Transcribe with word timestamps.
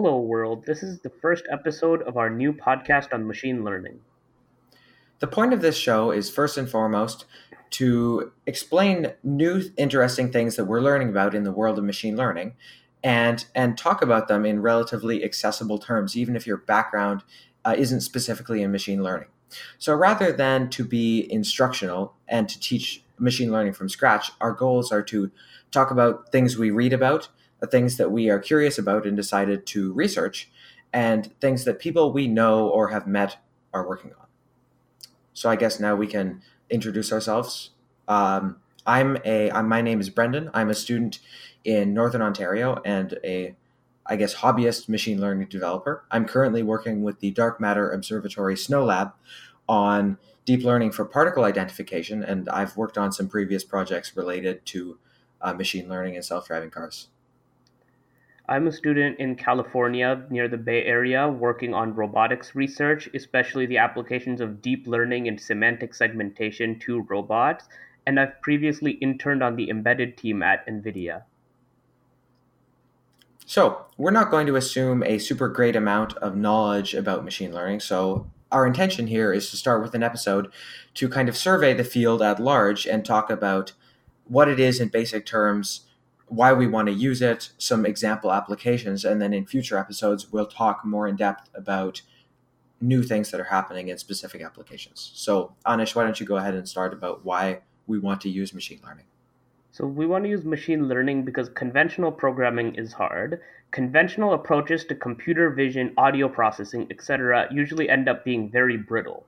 Hello, 0.00 0.20
world. 0.20 0.64
This 0.64 0.84
is 0.84 1.00
the 1.00 1.10
first 1.10 1.42
episode 1.50 2.02
of 2.02 2.16
our 2.16 2.30
new 2.30 2.52
podcast 2.52 3.12
on 3.12 3.26
machine 3.26 3.64
learning. 3.64 3.98
The 5.18 5.26
point 5.26 5.52
of 5.52 5.60
this 5.60 5.76
show 5.76 6.12
is 6.12 6.30
first 6.30 6.56
and 6.56 6.70
foremost 6.70 7.24
to 7.70 8.30
explain 8.46 9.14
new 9.24 9.60
interesting 9.76 10.30
things 10.30 10.54
that 10.54 10.66
we're 10.66 10.82
learning 10.82 11.08
about 11.08 11.34
in 11.34 11.42
the 11.42 11.50
world 11.50 11.78
of 11.78 11.84
machine 11.84 12.16
learning 12.16 12.54
and 13.02 13.44
and 13.56 13.76
talk 13.76 14.00
about 14.00 14.28
them 14.28 14.46
in 14.46 14.62
relatively 14.62 15.24
accessible 15.24 15.78
terms 15.78 16.16
even 16.16 16.36
if 16.36 16.46
your 16.46 16.58
background 16.58 17.24
uh, 17.64 17.74
isn't 17.76 18.02
specifically 18.02 18.62
in 18.62 18.70
machine 18.70 19.02
learning. 19.02 19.30
So 19.78 19.96
rather 19.96 20.30
than 20.30 20.70
to 20.70 20.84
be 20.84 21.26
instructional 21.28 22.14
and 22.28 22.48
to 22.48 22.60
teach 22.60 23.02
machine 23.18 23.50
learning 23.50 23.72
from 23.72 23.88
scratch, 23.88 24.30
our 24.40 24.52
goals 24.52 24.92
are 24.92 25.02
to 25.02 25.32
talk 25.72 25.90
about 25.90 26.30
things 26.30 26.56
we 26.56 26.70
read 26.70 26.92
about, 26.92 27.30
things 27.66 27.96
that 27.96 28.10
we 28.10 28.30
are 28.30 28.38
curious 28.38 28.78
about 28.78 29.06
and 29.06 29.16
decided 29.16 29.66
to 29.66 29.92
research, 29.92 30.50
and 30.92 31.32
things 31.40 31.64
that 31.64 31.78
people 31.78 32.12
we 32.12 32.28
know 32.28 32.68
or 32.68 32.88
have 32.88 33.06
met 33.06 33.38
are 33.74 33.86
working 33.86 34.12
on. 34.18 34.26
So 35.34 35.50
I 35.50 35.56
guess 35.56 35.78
now 35.78 35.94
we 35.94 36.06
can 36.06 36.42
introduce 36.70 37.12
ourselves. 37.12 37.70
Um, 38.06 38.56
I'm 38.86 39.18
a 39.24 39.50
I'm, 39.50 39.68
my 39.68 39.82
name 39.82 40.00
is 40.00 40.08
Brendan. 40.08 40.50
I'm 40.54 40.70
a 40.70 40.74
student 40.74 41.18
in 41.64 41.92
Northern 41.92 42.22
Ontario 42.22 42.80
and 42.84 43.18
a 43.22 43.54
I 44.06 44.16
guess 44.16 44.36
hobbyist 44.36 44.88
machine 44.88 45.20
learning 45.20 45.48
developer. 45.48 46.04
I'm 46.10 46.24
currently 46.24 46.62
working 46.62 47.02
with 47.02 47.20
the 47.20 47.30
Dark 47.30 47.60
Matter 47.60 47.90
Observatory 47.90 48.54
SNOLAB 48.54 49.12
on 49.68 50.16
deep 50.46 50.64
learning 50.64 50.92
for 50.92 51.04
particle 51.04 51.44
identification, 51.44 52.24
and 52.24 52.48
I've 52.48 52.74
worked 52.74 52.96
on 52.96 53.12
some 53.12 53.28
previous 53.28 53.64
projects 53.64 54.16
related 54.16 54.64
to 54.66 54.98
uh, 55.42 55.52
machine 55.52 55.90
learning 55.90 56.16
and 56.16 56.24
self-driving 56.24 56.70
cars. 56.70 57.08
I'm 58.50 58.66
a 58.66 58.72
student 58.72 59.18
in 59.18 59.36
California 59.36 60.24
near 60.30 60.48
the 60.48 60.56
Bay 60.56 60.82
Area 60.84 61.28
working 61.28 61.74
on 61.74 61.94
robotics 61.94 62.54
research, 62.54 63.06
especially 63.12 63.66
the 63.66 63.76
applications 63.76 64.40
of 64.40 64.62
deep 64.62 64.86
learning 64.86 65.28
and 65.28 65.38
semantic 65.38 65.92
segmentation 65.92 66.78
to 66.80 67.02
robots, 67.02 67.68
and 68.06 68.18
I've 68.18 68.40
previously 68.40 68.92
interned 68.92 69.42
on 69.42 69.56
the 69.56 69.68
embedded 69.68 70.16
team 70.16 70.42
at 70.42 70.66
NVIDIA. 70.66 71.24
So, 73.44 73.84
we're 73.98 74.12
not 74.12 74.30
going 74.30 74.46
to 74.46 74.56
assume 74.56 75.02
a 75.02 75.18
super 75.18 75.48
great 75.48 75.76
amount 75.76 76.14
of 76.14 76.34
knowledge 76.34 76.94
about 76.94 77.24
machine 77.24 77.52
learning. 77.52 77.80
So, 77.80 78.30
our 78.50 78.66
intention 78.66 79.08
here 79.08 79.30
is 79.30 79.50
to 79.50 79.58
start 79.58 79.82
with 79.82 79.94
an 79.94 80.02
episode 80.02 80.50
to 80.94 81.08
kind 81.10 81.28
of 81.28 81.36
survey 81.36 81.74
the 81.74 81.84
field 81.84 82.22
at 82.22 82.40
large 82.40 82.86
and 82.86 83.04
talk 83.04 83.28
about 83.28 83.72
what 84.24 84.48
it 84.48 84.58
is 84.58 84.80
in 84.80 84.88
basic 84.88 85.26
terms, 85.26 85.87
why 86.28 86.52
we 86.52 86.66
want 86.66 86.88
to 86.88 86.94
use 86.94 87.22
it, 87.22 87.50
some 87.58 87.86
example 87.86 88.32
applications, 88.32 89.04
and 89.04 89.20
then 89.20 89.32
in 89.32 89.46
future 89.46 89.78
episodes, 89.78 90.30
we'll 90.32 90.46
talk 90.46 90.84
more 90.84 91.08
in 91.08 91.16
depth 91.16 91.48
about 91.54 92.02
new 92.80 93.02
things 93.02 93.30
that 93.30 93.40
are 93.40 93.44
happening 93.44 93.88
in 93.88 93.98
specific 93.98 94.42
applications. 94.42 95.10
So, 95.14 95.54
Anish, 95.66 95.94
why 95.94 96.04
don't 96.04 96.20
you 96.20 96.26
go 96.26 96.36
ahead 96.36 96.54
and 96.54 96.68
start 96.68 96.92
about 96.92 97.24
why 97.24 97.60
we 97.86 97.98
want 97.98 98.20
to 98.22 98.28
use 98.28 98.54
machine 98.54 98.80
learning? 98.84 99.06
So 99.70 99.86
we 99.86 100.06
want 100.06 100.24
to 100.24 100.30
use 100.30 100.44
machine 100.44 100.88
learning 100.88 101.24
because 101.24 101.48
conventional 101.50 102.10
programming 102.10 102.74
is 102.74 102.92
hard. 102.92 103.40
Conventional 103.70 104.32
approaches 104.32 104.84
to 104.86 104.94
computer 104.94 105.50
vision, 105.50 105.92
audio 105.96 106.28
processing, 106.28 106.86
etc., 106.90 107.46
usually 107.52 107.88
end 107.88 108.08
up 108.08 108.24
being 108.24 108.50
very 108.50 108.76
brittle. 108.76 109.24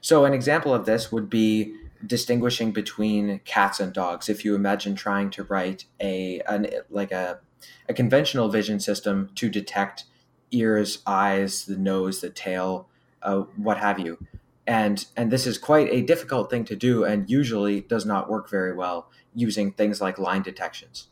So 0.00 0.24
an 0.24 0.32
example 0.32 0.72
of 0.72 0.86
this 0.86 1.10
would 1.10 1.28
be 1.28 1.74
distinguishing 2.06 2.72
between 2.72 3.40
cats 3.44 3.80
and 3.80 3.92
dogs. 3.92 4.28
If 4.28 4.44
you 4.44 4.54
imagine 4.54 4.94
trying 4.94 5.30
to 5.30 5.44
write 5.44 5.84
a 6.00 6.40
an, 6.46 6.68
like 6.90 7.12
a 7.12 7.40
a 7.88 7.94
conventional 7.94 8.48
vision 8.48 8.80
system 8.80 9.30
to 9.34 9.48
detect 9.48 10.04
ears, 10.50 11.02
eyes, 11.06 11.64
the 11.64 11.76
nose, 11.76 12.20
the 12.20 12.30
tail, 12.30 12.88
uh, 13.22 13.40
what 13.56 13.78
have 13.78 13.98
you. 13.98 14.18
And 14.66 15.04
and 15.16 15.30
this 15.30 15.46
is 15.46 15.58
quite 15.58 15.88
a 15.90 16.02
difficult 16.02 16.50
thing 16.50 16.64
to 16.66 16.76
do 16.76 17.04
and 17.04 17.28
usually 17.28 17.80
does 17.80 18.04
not 18.04 18.28
work 18.28 18.50
very 18.50 18.74
well 18.74 19.10
using 19.34 19.72
things 19.72 20.00
like 20.00 20.18
line 20.18 20.42
detections. 20.42 21.08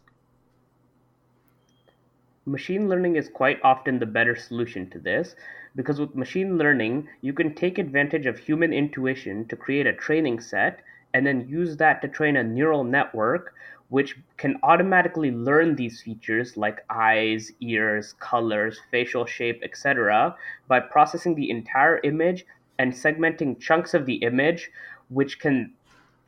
Machine 2.44 2.88
learning 2.88 3.16
is 3.16 3.28
quite 3.28 3.58
often 3.64 3.98
the 3.98 4.06
better 4.06 4.36
solution 4.36 4.88
to 4.91 4.98
this 4.98 5.34
because 5.76 6.00
with 6.00 6.14
machine 6.16 6.59
learning 6.59 7.06
you 7.20 7.32
can 7.32 7.54
take 7.54 7.78
advantage 7.78 8.26
of 8.26 8.38
human 8.38 8.72
intuition 8.72 9.47
to 9.47 9.54
create 9.54 9.87
a 9.87 9.92
training 9.92 10.41
set 10.41 10.81
and 11.14 11.26
then 11.26 11.47
use 11.48 11.76
that 11.76 12.03
to 12.03 12.09
train 12.09 12.37
a 12.37 12.42
neural 12.42 12.82
network 12.82 13.54
which 13.88 14.19
can 14.36 14.59
automatically 14.62 15.31
learn 15.31 15.76
these 15.76 16.03
features 16.03 16.56
like 16.56 16.84
eyes, 16.91 17.53
ears, 17.60 18.15
colors, 18.15 18.81
facial 18.91 19.25
shape, 19.25 19.60
etc., 19.62 20.34
by 20.66 20.81
processing 20.81 21.36
the 21.36 21.50
entire 21.50 22.00
image 22.03 22.44
and 22.78 22.92
segmenting 22.92 23.59
chunks 23.60 23.94
of 23.94 24.04
the 24.06 24.16
image 24.16 24.70
which 25.09 25.38
can 25.38 25.72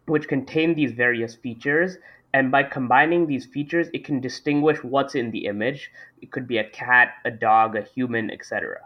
which 0.07 0.29
contain 0.29 0.75
these 0.75 0.93
various 0.93 1.35
features 1.35 1.97
and 2.33 2.51
by 2.51 2.63
combining 2.63 3.27
these 3.27 3.45
features 3.45 3.89
it 3.93 4.05
can 4.05 4.21
distinguish 4.21 4.83
what's 4.83 5.15
in 5.15 5.31
the 5.33 5.47
image 5.47 5.91
it 6.23 6.31
could 6.31 6.47
be 6.47 6.59
a 6.59 6.71
cat 6.71 7.15
a 7.25 7.31
dog 7.31 7.77
a 7.77 7.83
human 7.83 8.31
etc 8.31 8.81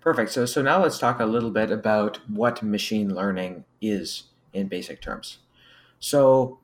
perfect 0.00 0.30
so 0.30 0.46
so 0.46 0.62
now 0.62 0.82
let's 0.82 0.98
talk 0.98 1.20
a 1.20 1.26
little 1.26 1.50
bit 1.50 1.70
about 1.70 2.18
what 2.28 2.62
machine 2.62 3.14
learning 3.14 3.64
is 3.80 4.24
in 4.52 4.68
basic 4.68 5.00
terms 5.00 5.38
so 5.98 6.58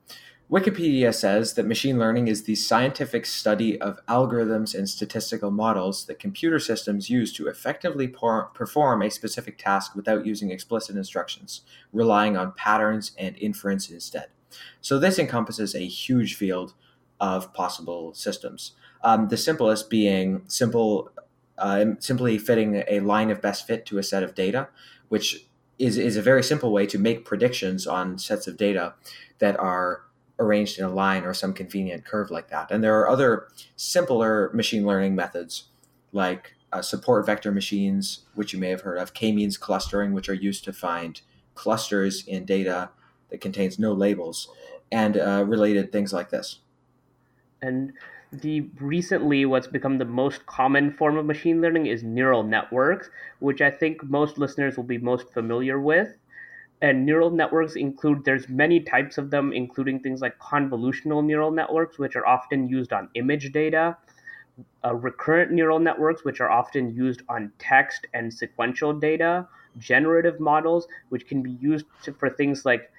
Wikipedia 0.49 1.13
says 1.13 1.55
that 1.55 1.65
machine 1.65 1.99
learning 1.99 2.29
is 2.29 2.43
the 2.43 2.55
scientific 2.55 3.25
study 3.25 3.79
of 3.81 3.99
algorithms 4.05 4.73
and 4.73 4.89
statistical 4.89 5.51
models 5.51 6.05
that 6.05 6.19
computer 6.19 6.57
systems 6.57 7.09
use 7.09 7.33
to 7.33 7.47
effectively 7.47 8.07
por- 8.07 8.45
perform 8.53 9.01
a 9.01 9.11
specific 9.11 9.57
task 9.57 9.93
without 9.93 10.25
using 10.25 10.49
explicit 10.49 10.95
instructions, 10.95 11.61
relying 11.91 12.37
on 12.37 12.53
patterns 12.53 13.11
and 13.17 13.37
inference 13.39 13.89
instead. 13.89 14.27
So, 14.79 14.97
this 14.97 15.19
encompasses 15.19 15.75
a 15.75 15.85
huge 15.85 16.35
field 16.35 16.73
of 17.19 17.53
possible 17.53 18.13
systems. 18.13 18.71
Um, 19.03 19.27
the 19.27 19.35
simplest 19.35 19.89
being 19.89 20.43
simple, 20.47 21.11
uh, 21.57 21.85
simply 21.99 22.37
fitting 22.37 22.83
a 22.87 22.99
line 22.99 23.31
of 23.31 23.41
best 23.41 23.67
fit 23.67 23.85
to 23.87 23.97
a 23.97 24.03
set 24.03 24.23
of 24.23 24.35
data, 24.35 24.69
which 25.09 25.47
is, 25.79 25.97
is 25.97 26.17
a 26.17 26.21
very 26.21 26.43
simple 26.43 26.71
way 26.71 26.85
to 26.85 26.97
make 26.97 27.25
predictions 27.25 27.87
on 27.87 28.17
sets 28.17 28.47
of 28.47 28.57
data 28.57 28.93
that 29.39 29.59
are 29.59 30.03
arranged 30.39 30.77
in 30.77 30.85
a 30.85 30.89
line 30.89 31.23
or 31.23 31.33
some 31.33 31.53
convenient 31.53 32.05
curve 32.05 32.29
like 32.29 32.49
that. 32.49 32.69
And 32.71 32.83
there 32.83 32.99
are 32.99 33.09
other 33.09 33.47
simpler 33.75 34.51
machine 34.53 34.85
learning 34.85 35.15
methods 35.15 35.69
like 36.11 36.53
uh, 36.71 36.81
support 36.81 37.25
vector 37.25 37.51
machines, 37.51 38.25
which 38.35 38.53
you 38.53 38.59
may 38.59 38.69
have 38.69 38.81
heard 38.81 38.97
of, 38.97 39.13
k-means 39.13 39.57
clustering, 39.57 40.13
which 40.13 40.29
are 40.29 40.33
used 40.33 40.63
to 40.65 40.73
find 40.73 41.21
clusters 41.55 42.25
in 42.27 42.45
data 42.45 42.89
that 43.29 43.41
contains 43.41 43.79
no 43.79 43.93
labels, 43.93 44.49
and 44.91 45.17
uh, 45.17 45.43
related 45.45 45.91
things 45.91 46.13
like 46.13 46.29
this. 46.29 46.59
And 47.61 47.93
the 48.31 48.61
recently 48.79 49.45
what's 49.45 49.67
become 49.67 49.97
the 49.97 50.05
most 50.05 50.45
common 50.45 50.91
form 50.91 51.17
of 51.17 51.25
machine 51.25 51.61
learning 51.61 51.85
is 51.85 52.03
neural 52.03 52.43
networks, 52.43 53.09
which 53.39 53.61
I 53.61 53.71
think 53.71 54.03
most 54.03 54.37
listeners 54.37 54.75
will 54.77 54.83
be 54.83 54.97
most 54.97 55.33
familiar 55.33 55.79
with. 55.79 56.15
And 56.81 57.05
neural 57.05 57.31
networks 57.31 57.75
include 57.75 58.25
there's 58.25 58.49
many 58.49 58.81
types 58.81 59.17
of 59.17 59.31
them 59.31 59.51
including 59.53 59.99
things 59.99 60.21
like 60.21 60.37
convolutional 60.39 61.25
neural 61.25 61.51
networks 61.51 61.97
which 61.97 62.15
are 62.15 62.27
often 62.27 62.67
used 62.69 62.93
on 62.93 63.09
image 63.15 63.51
data 63.51 63.97
uh, 64.85 64.95
recurrent 64.95 65.51
neural 65.51 65.79
networks 65.79 66.23
which 66.23 66.39
are 66.39 66.49
often 66.49 66.93
used 66.93 67.21
on 67.29 67.51
text 67.59 68.05
and 68.13 68.33
sequential 68.33 68.93
data 68.93 69.47
generative 69.77 70.39
models 70.39 70.87
which 71.09 71.27
can 71.27 71.41
be 71.43 71.51
used 71.51 71.85
to, 72.03 72.13
for 72.13 72.29
things 72.29 72.65
like 72.65 72.91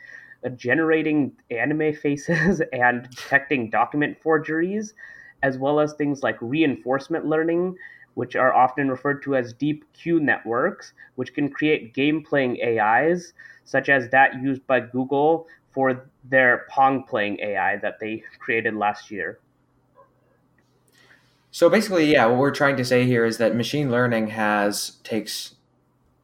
Uh, 0.45 0.51
generating 0.51 1.33
anime 1.51 1.93
faces 1.93 2.63
and 2.73 3.09
detecting 3.11 3.71
document 3.71 4.17
forgeries 4.23 4.95
as 5.43 5.59
well 5.59 5.81
as 5.81 5.95
things 5.95 6.23
like 6.23 6.37
reinforcement 6.41 7.25
learning 7.27 7.77
which 8.19 8.35
are 8.35 8.53
often 8.53 8.89
referred 8.89 9.23
to 9.23 9.37
as 9.37 9.53
deep 9.53 9.85
Q 9.93 10.19
networks, 10.19 10.93
which 11.15 11.35
can 11.35 11.49
create 11.49 11.95
game 11.95 12.21
playing 12.21 12.59
AIs, 12.61 13.33
such 13.65 13.89
as 13.89 14.09
that 14.11 14.43
used 14.43 14.67
by 14.67 14.81
Google 14.81 15.47
for 15.71 16.11
their 16.25 16.67
Pong 16.69 17.05
playing 17.05 17.39
AI 17.39 17.77
that 17.77 18.01
they 18.01 18.25
created 18.41 18.75
last 18.75 19.13
year. 19.13 19.39
So 21.53 21.71
basically, 21.71 22.11
yeah, 22.11 22.27
what 22.27 22.39
we're 22.39 22.51
trying 22.51 22.77
to 22.79 22.85
say 22.85 23.07
here 23.07 23.25
is 23.25 23.39
that 23.39 23.55
machine 23.55 23.89
learning 23.89 24.31
has 24.31 24.97
takes 25.05 25.55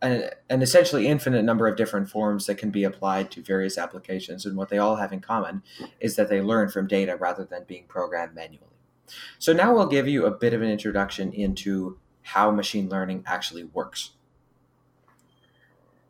an, 0.02 0.30
an, 0.50 0.62
essentially 0.62 1.06
infinite 1.06 1.44
number 1.44 1.66
of 1.66 1.76
different 1.76 2.08
forms 2.08 2.46
that 2.46 2.56
can 2.56 2.70
be 2.70 2.84
applied 2.84 3.30
to 3.32 3.42
various 3.42 3.78
applications, 3.78 4.44
and 4.44 4.56
what 4.56 4.68
they 4.68 4.78
all 4.78 4.96
have 4.96 5.12
in 5.12 5.20
common 5.20 5.62
is 6.00 6.16
that 6.16 6.28
they 6.28 6.40
learn 6.40 6.68
from 6.68 6.86
data 6.86 7.16
rather 7.16 7.44
than 7.44 7.64
being 7.64 7.84
programmed 7.86 8.34
manually. 8.34 8.66
So 9.38 9.52
now 9.52 9.74
we'll 9.74 9.86
give 9.86 10.08
you 10.08 10.26
a 10.26 10.30
bit 10.30 10.54
of 10.54 10.62
an 10.62 10.68
introduction 10.68 11.32
into 11.32 11.98
how 12.22 12.50
machine 12.50 12.88
learning 12.88 13.24
actually 13.26 13.64
works. 13.64 14.12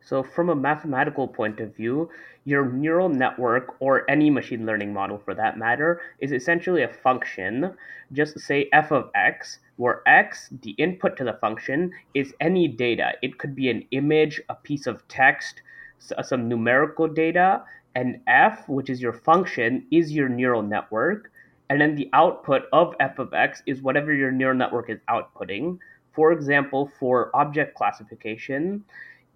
So, 0.05 0.21
from 0.21 0.49
a 0.49 0.55
mathematical 0.55 1.27
point 1.27 1.59
of 1.59 1.75
view, 1.75 2.11
your 2.43 2.71
neural 2.71 3.09
network, 3.09 3.75
or 3.79 4.09
any 4.09 4.29
machine 4.29 4.63
learning 4.63 4.93
model 4.93 5.17
for 5.17 5.33
that 5.33 5.57
matter, 5.57 5.99
is 6.19 6.31
essentially 6.31 6.83
a 6.83 6.87
function. 6.87 7.73
Just 8.13 8.39
say 8.39 8.69
f 8.71 8.91
of 8.91 9.09
x, 9.15 9.59
where 9.77 10.07
x, 10.07 10.49
the 10.61 10.71
input 10.71 11.17
to 11.17 11.23
the 11.23 11.33
function, 11.33 11.91
is 12.13 12.35
any 12.39 12.67
data. 12.67 13.13
It 13.23 13.39
could 13.39 13.55
be 13.55 13.71
an 13.71 13.83
image, 13.89 14.39
a 14.47 14.53
piece 14.53 14.85
of 14.85 15.07
text, 15.07 15.63
some 15.97 16.47
numerical 16.47 17.07
data, 17.07 17.63
and 17.95 18.19
f, 18.27 18.69
which 18.69 18.91
is 18.91 19.01
your 19.01 19.13
function, 19.13 19.87
is 19.89 20.11
your 20.11 20.29
neural 20.29 20.61
network. 20.61 21.31
And 21.71 21.81
then 21.81 21.95
the 21.95 22.11
output 22.13 22.65
of 22.71 22.93
f 22.99 23.17
of 23.17 23.33
x 23.33 23.63
is 23.65 23.81
whatever 23.81 24.13
your 24.13 24.31
neural 24.31 24.55
network 24.55 24.91
is 24.91 24.99
outputting. 25.09 25.79
For 26.13 26.31
example, 26.31 26.91
for 26.99 27.35
object 27.35 27.75
classification, 27.75 28.85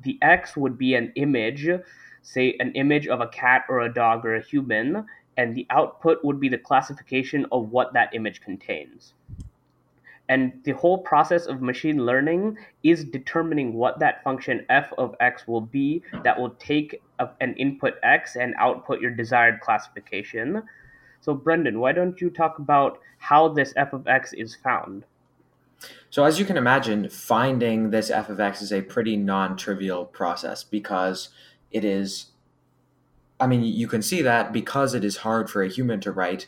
the 0.01 0.17
X 0.21 0.55
would 0.55 0.77
be 0.77 0.95
an 0.95 1.11
image, 1.15 1.67
say 2.21 2.55
an 2.59 2.71
image 2.73 3.07
of 3.07 3.21
a 3.21 3.27
cat 3.27 3.65
or 3.69 3.81
a 3.81 3.93
dog 3.93 4.25
or 4.25 4.35
a 4.35 4.41
human, 4.41 5.05
and 5.37 5.55
the 5.55 5.65
output 5.69 6.23
would 6.23 6.39
be 6.39 6.49
the 6.49 6.57
classification 6.57 7.45
of 7.51 7.69
what 7.69 7.93
that 7.93 8.13
image 8.13 8.41
contains. 8.41 9.13
And 10.27 10.61
the 10.63 10.73
whole 10.73 10.99
process 10.99 11.47
of 11.47 11.61
machine 11.61 12.05
learning 12.05 12.57
is 12.83 13.03
determining 13.03 13.73
what 13.73 13.97
that 13.99 14.23
function 14.23 14.63
f 14.69 14.93
of 14.97 15.15
x 15.19 15.47
will 15.47 15.61
be 15.61 16.03
that 16.23 16.39
will 16.39 16.51
take 16.51 17.01
an 17.41 17.55
input 17.55 17.95
x 18.03 18.35
and 18.35 18.53
output 18.59 19.01
your 19.01 19.11
desired 19.11 19.59
classification. 19.59 20.61
So, 21.21 21.33
Brendan, 21.33 21.79
why 21.79 21.93
don't 21.93 22.21
you 22.21 22.29
talk 22.29 22.59
about 22.59 22.99
how 23.17 23.47
this 23.47 23.73
f 23.75 23.91
of 23.91 24.07
x 24.07 24.33
is 24.33 24.55
found? 24.55 25.03
So, 26.09 26.23
as 26.23 26.39
you 26.39 26.45
can 26.45 26.57
imagine, 26.57 27.09
finding 27.09 27.91
this 27.91 28.09
f 28.09 28.29
of 28.29 28.39
x 28.39 28.61
is 28.61 28.73
a 28.73 28.81
pretty 28.81 29.15
non 29.15 29.55
trivial 29.55 30.05
process 30.05 30.63
because 30.63 31.29
it 31.71 31.85
is, 31.85 32.27
I 33.39 33.47
mean, 33.47 33.63
you 33.63 33.87
can 33.87 34.01
see 34.01 34.21
that 34.23 34.51
because 34.51 34.93
it 34.93 35.03
is 35.03 35.17
hard 35.17 35.49
for 35.49 35.61
a 35.61 35.69
human 35.69 36.01
to 36.01 36.11
write 36.11 36.47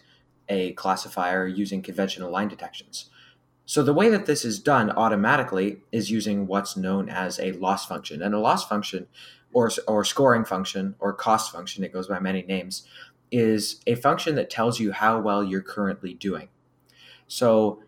a 0.49 0.73
classifier 0.73 1.47
using 1.47 1.81
conventional 1.81 2.31
line 2.31 2.47
detections. 2.47 3.09
So, 3.65 3.83
the 3.83 3.93
way 3.93 4.09
that 4.09 4.25
this 4.25 4.43
is 4.43 4.59
done 4.59 4.89
automatically 4.89 5.77
is 5.91 6.11
using 6.11 6.47
what's 6.47 6.75
known 6.75 7.07
as 7.07 7.39
a 7.39 7.51
loss 7.53 7.85
function. 7.85 8.21
And 8.21 8.33
a 8.33 8.39
loss 8.39 8.67
function, 8.67 9.07
or, 9.53 9.69
or 9.87 10.03
scoring 10.03 10.43
function, 10.43 10.95
or 10.99 11.13
cost 11.13 11.51
function, 11.51 11.83
it 11.83 11.93
goes 11.93 12.07
by 12.07 12.19
many 12.19 12.41
names, 12.41 12.85
is 13.31 13.79
a 13.87 13.95
function 13.95 14.35
that 14.35 14.49
tells 14.49 14.79
you 14.79 14.91
how 14.91 15.21
well 15.21 15.43
you're 15.43 15.61
currently 15.61 16.13
doing. 16.13 16.49
So, 17.27 17.83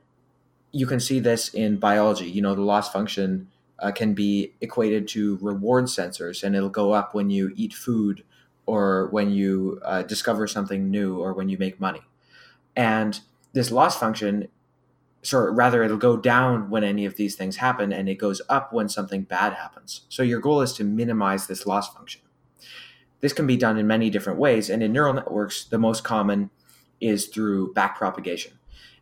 you 0.74 0.88
can 0.88 1.00
see 1.00 1.20
this 1.20 1.54
in 1.54 1.78
biology. 1.78 2.30
You 2.30 2.42
know, 2.42 2.56
the 2.56 2.62
loss 2.62 2.92
function 2.92 3.48
uh, 3.80 3.92
can 3.92 4.14
be 4.14 4.54
equated 4.60 5.08
to 5.10 5.38
reward 5.40 5.86
sensors, 5.86 6.44
and 6.44 6.56
it'll 6.56 6.70
go 6.70 6.92
up 6.92 7.14
when 7.14 7.30
you 7.30 7.54
eat 7.56 7.74
food 7.74 8.24
or 8.66 9.08
when 9.12 9.30
you 9.30 9.80
uh, 9.86 10.02
discover 10.02 10.48
something 10.48 10.90
new 10.90 11.20
or 11.20 11.34
when 11.34 11.48
you 11.48 11.58
make 11.58 11.80
money. 11.80 12.02
And 12.76 13.20
this 13.54 13.72
loss 13.72 14.00
function, 14.00 14.48
or 15.32 15.54
rather, 15.54 15.84
it'll 15.84 15.98
go 15.98 16.18
down 16.18 16.72
when 16.72 16.84
any 16.84 17.06
of 17.06 17.18
these 17.18 17.36
things 17.36 17.58
happen, 17.58 17.94
and 17.94 18.10
it 18.10 18.16
goes 18.16 18.42
up 18.50 18.74
when 18.74 18.90
something 18.90 19.24
bad 19.24 19.54
happens. 19.54 20.02
So 20.10 20.24
your 20.24 20.40
goal 20.40 20.62
is 20.62 20.74
to 20.74 20.84
minimize 20.84 21.46
this 21.46 21.68
loss 21.68 21.94
function. 21.94 22.22
This 23.20 23.34
can 23.34 23.46
be 23.46 23.58
done 23.58 23.78
in 23.78 23.86
many 23.86 24.10
different 24.10 24.40
ways, 24.40 24.72
and 24.72 24.82
in 24.82 24.92
neural 24.92 25.14
networks, 25.14 25.66
the 25.66 25.78
most 25.78 26.04
common 26.04 26.50
is 27.00 27.28
through 27.28 27.74
backpropagation. 27.74 28.54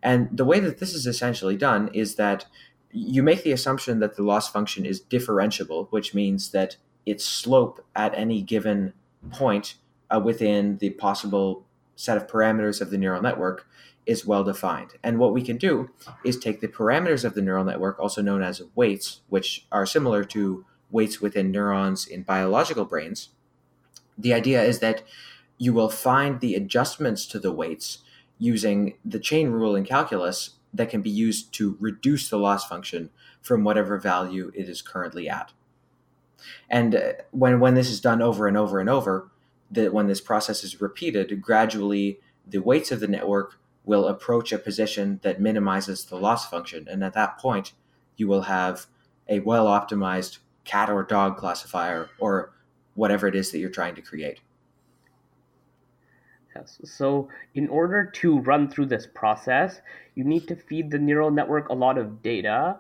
And 0.04 0.30
the 0.36 0.46
way 0.46 0.60
that 0.60 0.80
this 0.80 0.94
is 0.94 1.06
essentially 1.06 1.58
done 1.58 1.90
is 1.94 2.16
that 2.16 2.46
you 2.92 3.24
make 3.24 3.44
the 3.44 3.52
assumption 3.52 4.00
that 4.00 4.16
the 4.16 4.24
loss 4.24 4.50
function 4.50 4.86
is 4.86 5.02
differentiable, 5.02 5.88
which 5.92 6.14
means 6.14 6.52
that 6.52 6.78
its 7.06 7.24
slope 7.24 7.86
at 7.96 8.14
any 8.16 8.42
given 8.42 8.94
point 9.32 9.76
uh, 10.14 10.20
within 10.20 10.78
the 10.78 10.90
possible 10.92 11.66
set 11.96 12.18
of 12.18 12.28
parameters 12.28 12.82
of 12.82 12.90
the 12.90 12.98
neural 12.98 13.22
network 13.22 13.68
is 14.06 14.26
well 14.26 14.44
defined. 14.44 14.92
And 15.04 15.20
what 15.20 15.34
we 15.34 15.42
can 15.42 15.58
do 15.58 15.92
is 16.26 16.38
take 16.38 16.60
the 16.60 16.68
parameters 16.68 17.24
of 17.24 17.36
the 17.36 17.42
neural 17.42 17.64
network, 17.64 18.00
also 18.00 18.22
known 18.22 18.42
as 18.42 18.62
weights, 18.76 19.22
which 19.30 19.68
are 19.72 19.86
similar 19.86 20.24
to 20.26 20.66
weights 20.90 21.22
within 21.22 21.52
neurons 21.52 22.08
in 22.08 22.24
biological 22.24 22.86
brains. 22.86 23.30
The 24.18 24.34
idea 24.34 24.64
is 24.64 24.80
that 24.80 25.04
you 25.58 25.74
will 25.74 25.90
find 25.90 26.40
the 26.40 26.56
adjustments 26.56 27.26
to 27.28 27.40
the 27.40 27.52
weights 27.52 28.00
using 28.42 28.96
the 29.06 29.20
chain 29.20 29.52
rule 29.52 29.76
in 29.76 29.86
calculus 29.86 30.56
that 30.74 30.90
can 30.90 31.04
be 31.04 31.12
used 31.12 31.54
to 31.54 31.78
reduce 31.80 32.28
the 32.28 32.40
loss 32.40 32.66
function 32.66 33.12
from 33.40 33.64
whatever 33.64 34.00
value 34.00 34.52
it 34.56 34.68
is 34.68 34.82
currently 34.82 35.30
at. 35.30 35.54
And 36.68 36.96
uh, 36.96 37.12
when, 37.30 37.60
when 37.60 37.76
this 37.76 37.92
is 37.92 38.02
done 38.02 38.20
over 38.20 38.48
and 38.48 38.58
over 38.58 38.80
and 38.80 38.90
over, 38.90 39.30
that 39.70 39.94
when 39.94 40.08
this 40.08 40.20
process 40.22 40.64
is 40.64 40.82
repeated, 40.82 41.40
gradually 41.40 42.20
the 42.48 42.58
weights 42.58 42.92
of 42.92 43.00
the 43.00 43.08
network 43.08 43.60
will 43.86 44.08
approach 44.08 44.52
a 44.52 44.58
position 44.58 45.20
that 45.22 45.40
minimizes 45.40 46.06
the 46.06 46.18
loss 46.18 46.50
function. 46.50 46.88
And 46.90 47.04
at 47.04 47.14
that 47.14 47.38
point, 47.38 47.74
you 48.18 48.28
will 48.28 48.44
have 48.44 48.88
a 49.30 49.40
well 49.42 49.68
optimized 49.68 50.40
cat 50.66 50.90
or 50.90 51.04
dog 51.04 51.38
classifier 51.38 52.10
or 52.18 52.54
whatever 52.96 53.28
it 53.28 53.36
is 53.36 53.52
that 53.52 53.60
you're 53.60 53.70
trying 53.70 53.96
to 53.96 54.02
create. 54.02 54.40
Yes. 56.56 56.82
So, 56.84 57.30
in 57.56 57.70
order 57.70 58.06
to 58.06 58.40
run 58.40 58.70
through 58.70 58.88
this 58.88 59.08
process, 59.08 59.82
you 60.16 60.24
need 60.24 60.48
to 60.50 60.56
feed 60.56 60.92
the 60.92 61.00
neural 61.00 61.32
network 61.32 61.70
a 61.70 61.74
lot 61.74 61.98
of 61.98 62.22
data. 62.22 62.80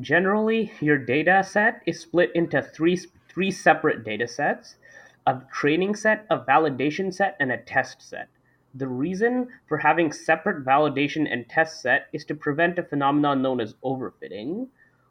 Generally, 0.00 0.72
your 0.80 0.98
data 0.98 1.44
set 1.44 1.82
is 1.86 2.00
split 2.00 2.32
into 2.34 2.60
three, 2.62 2.96
three 3.28 3.50
separate 3.50 4.04
data 4.04 4.26
sets 4.26 4.76
a 5.26 5.42
training 5.52 5.94
set, 5.96 6.24
a 6.30 6.38
validation 6.38 7.12
set, 7.12 7.36
and 7.40 7.50
a 7.50 7.58
test 7.58 8.00
set. 8.00 8.28
The 8.74 8.86
reason 8.86 9.48
for 9.66 9.78
having 9.78 10.12
separate 10.12 10.64
validation 10.64 11.26
and 11.30 11.48
test 11.48 11.80
set 11.80 12.08
is 12.12 12.24
to 12.26 12.34
prevent 12.34 12.78
a 12.78 12.82
phenomenon 12.82 13.42
known 13.42 13.60
as 13.60 13.74
overfitting. 13.84 14.68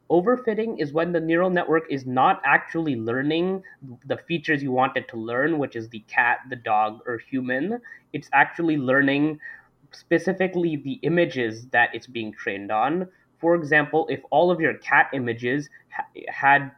Overfitting 0.10 0.80
is 0.80 0.94
when 0.94 1.12
the 1.12 1.20
neural 1.20 1.50
network 1.50 1.86
is 1.90 2.06
not 2.06 2.42
actually 2.46 2.96
learning 2.96 3.64
the 4.06 4.18
features 4.18 4.62
you 4.62 4.72
want 4.72 4.96
it 4.96 5.08
to 5.10 5.18
learn, 5.18 5.58
which 5.58 5.76
is 5.76 5.90
the 5.90 6.04
cat, 6.08 6.40
the 6.50 6.56
dog, 6.56 7.00
or 7.08 7.18
human. 7.18 7.80
It's 8.14 8.30
actually 8.32 8.78
learning 8.78 9.40
specifically 9.92 10.76
the 10.76 11.00
images 11.02 11.68
that 11.68 11.90
it's 11.94 12.08
being 12.08 12.34
trained 12.34 12.72
on. 12.72 13.08
For 13.40 13.56
example, 13.56 14.06
if 14.10 14.22
all 14.30 14.52
of 14.52 14.60
your 14.60 14.76
cat 14.76 15.10
images 15.14 15.70
ha- 15.90 16.06
had 16.28 16.72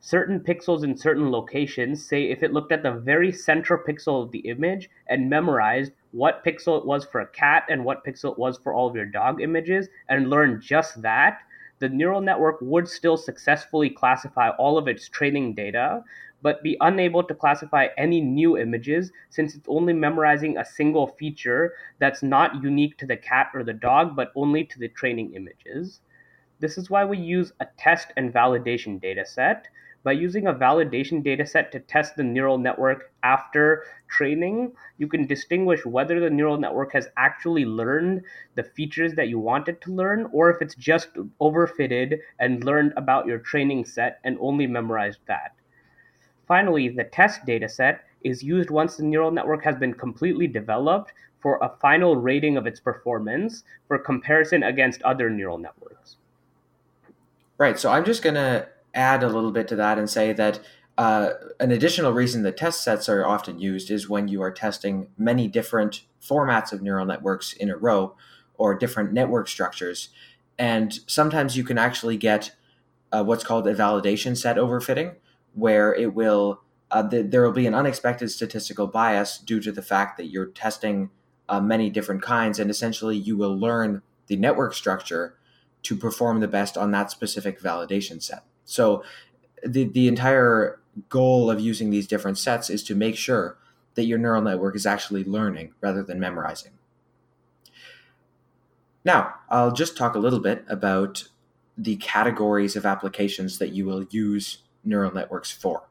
certain 0.00 0.40
pixels 0.40 0.82
in 0.82 0.96
certain 0.96 1.30
locations, 1.30 2.04
say 2.04 2.24
if 2.24 2.42
it 2.42 2.52
looked 2.52 2.72
at 2.72 2.82
the 2.82 2.90
very 2.90 3.30
central 3.30 3.80
pixel 3.80 4.24
of 4.24 4.32
the 4.32 4.40
image 4.40 4.90
and 5.06 5.30
memorized 5.30 5.92
what 6.10 6.44
pixel 6.44 6.78
it 6.78 6.84
was 6.84 7.04
for 7.04 7.20
a 7.20 7.28
cat 7.28 7.64
and 7.68 7.84
what 7.84 8.04
pixel 8.04 8.32
it 8.32 8.38
was 8.38 8.58
for 8.58 8.74
all 8.74 8.88
of 8.88 8.96
your 8.96 9.06
dog 9.06 9.40
images 9.40 9.88
and 10.08 10.28
learned 10.28 10.60
just 10.60 11.00
that, 11.02 11.38
the 11.82 11.88
neural 11.88 12.20
network 12.20 12.58
would 12.60 12.86
still 12.86 13.16
successfully 13.16 13.90
classify 13.90 14.50
all 14.50 14.78
of 14.78 14.86
its 14.86 15.08
training 15.08 15.52
data, 15.52 16.04
but 16.40 16.62
be 16.62 16.76
unable 16.80 17.24
to 17.24 17.34
classify 17.34 17.88
any 17.98 18.20
new 18.20 18.56
images 18.56 19.10
since 19.30 19.56
it's 19.56 19.66
only 19.66 19.92
memorizing 19.92 20.56
a 20.56 20.64
single 20.64 21.08
feature 21.08 21.72
that's 21.98 22.22
not 22.22 22.62
unique 22.62 22.96
to 22.98 23.04
the 23.04 23.16
cat 23.16 23.50
or 23.52 23.64
the 23.64 23.72
dog, 23.72 24.14
but 24.14 24.30
only 24.36 24.62
to 24.62 24.78
the 24.78 24.90
training 24.90 25.34
images. 25.34 26.02
This 26.60 26.78
is 26.78 26.88
why 26.88 27.04
we 27.04 27.18
use 27.18 27.52
a 27.58 27.66
test 27.76 28.12
and 28.16 28.32
validation 28.32 29.00
data 29.00 29.26
set. 29.26 29.66
By 30.04 30.12
using 30.12 30.48
a 30.48 30.54
validation 30.54 31.24
dataset 31.24 31.70
to 31.70 31.78
test 31.78 32.16
the 32.16 32.24
neural 32.24 32.58
network 32.58 33.12
after 33.22 33.84
training, 34.08 34.72
you 34.98 35.06
can 35.06 35.26
distinguish 35.26 35.86
whether 35.86 36.18
the 36.18 36.30
neural 36.30 36.58
network 36.58 36.92
has 36.92 37.08
actually 37.16 37.64
learned 37.64 38.22
the 38.56 38.64
features 38.64 39.14
that 39.14 39.28
you 39.28 39.38
want 39.38 39.68
it 39.68 39.80
to 39.82 39.94
learn 39.94 40.28
or 40.32 40.50
if 40.50 40.60
it's 40.60 40.74
just 40.74 41.10
overfitted 41.40 42.18
and 42.40 42.64
learned 42.64 42.94
about 42.96 43.26
your 43.26 43.38
training 43.38 43.84
set 43.84 44.18
and 44.24 44.36
only 44.40 44.66
memorized 44.66 45.20
that. 45.26 45.54
Finally, 46.48 46.88
the 46.88 47.04
test 47.04 47.46
dataset 47.46 48.00
is 48.22 48.42
used 48.42 48.70
once 48.70 48.96
the 48.96 49.04
neural 49.04 49.30
network 49.30 49.62
has 49.62 49.76
been 49.76 49.94
completely 49.94 50.48
developed 50.48 51.12
for 51.40 51.58
a 51.62 51.76
final 51.80 52.16
rating 52.16 52.56
of 52.56 52.66
its 52.66 52.80
performance 52.80 53.62
for 53.86 53.98
comparison 53.98 54.64
against 54.64 55.02
other 55.02 55.30
neural 55.30 55.58
networks. 55.58 56.16
Right. 57.58 57.78
So 57.78 57.90
I'm 57.90 58.04
just 58.04 58.22
going 58.22 58.34
to 58.34 58.68
add 58.94 59.22
a 59.22 59.28
little 59.28 59.52
bit 59.52 59.68
to 59.68 59.76
that 59.76 59.98
and 59.98 60.08
say 60.08 60.32
that 60.32 60.60
uh, 60.98 61.30
an 61.58 61.70
additional 61.70 62.12
reason 62.12 62.42
that 62.42 62.56
test 62.56 62.84
sets 62.84 63.08
are 63.08 63.26
often 63.26 63.58
used 63.58 63.90
is 63.90 64.08
when 64.08 64.28
you 64.28 64.42
are 64.42 64.50
testing 64.50 65.08
many 65.16 65.48
different 65.48 66.02
formats 66.20 66.72
of 66.72 66.82
neural 66.82 67.06
networks 67.06 67.52
in 67.54 67.70
a 67.70 67.76
row 67.76 68.14
or 68.54 68.74
different 68.74 69.12
network 69.12 69.48
structures. 69.48 70.10
And 70.58 70.98
sometimes 71.06 71.56
you 71.56 71.64
can 71.64 71.78
actually 71.78 72.16
get 72.16 72.54
uh, 73.10 73.24
what's 73.24 73.44
called 73.44 73.66
a 73.66 73.74
validation 73.74 74.36
set 74.36 74.56
overfitting, 74.56 75.16
where 75.54 75.94
it 75.94 76.14
will 76.14 76.62
uh, 76.90 77.08
th- 77.08 77.30
there 77.30 77.42
will 77.42 77.52
be 77.52 77.66
an 77.66 77.74
unexpected 77.74 78.30
statistical 78.30 78.86
bias 78.86 79.38
due 79.38 79.60
to 79.60 79.72
the 79.72 79.82
fact 79.82 80.18
that 80.18 80.26
you're 80.26 80.46
testing 80.46 81.10
uh, 81.48 81.60
many 81.60 81.90
different 81.90 82.22
kinds, 82.22 82.58
and 82.58 82.70
essentially 82.70 83.16
you 83.16 83.36
will 83.36 83.58
learn 83.58 84.02
the 84.26 84.36
network 84.36 84.74
structure 84.74 85.36
to 85.82 85.96
perform 85.96 86.40
the 86.40 86.48
best 86.48 86.76
on 86.76 86.90
that 86.92 87.10
specific 87.10 87.60
validation 87.60 88.22
set. 88.22 88.44
So 88.64 89.02
the 89.64 89.84
the 89.84 90.08
entire 90.08 90.80
goal 91.08 91.50
of 91.50 91.60
using 91.60 91.90
these 91.90 92.06
different 92.06 92.38
sets 92.38 92.68
is 92.68 92.82
to 92.84 92.94
make 92.94 93.16
sure 93.16 93.56
that 93.94 94.04
your 94.04 94.18
neural 94.18 94.42
network 94.42 94.76
is 94.76 94.86
actually 94.86 95.24
learning 95.24 95.74
rather 95.80 96.02
than 96.02 96.20
memorizing. 96.20 96.72
Now, 99.04 99.34
I'll 99.48 99.72
just 99.72 99.96
talk 99.96 100.14
a 100.14 100.18
little 100.18 100.38
bit 100.40 100.64
about 100.68 101.28
the 101.76 101.96
categories 101.96 102.76
of 102.76 102.86
applications 102.86 103.58
that 103.58 103.70
you 103.70 103.84
will 103.84 104.04
use 104.04 104.58
neural 104.84 105.12
networks 105.12 105.50
for. 105.50 105.88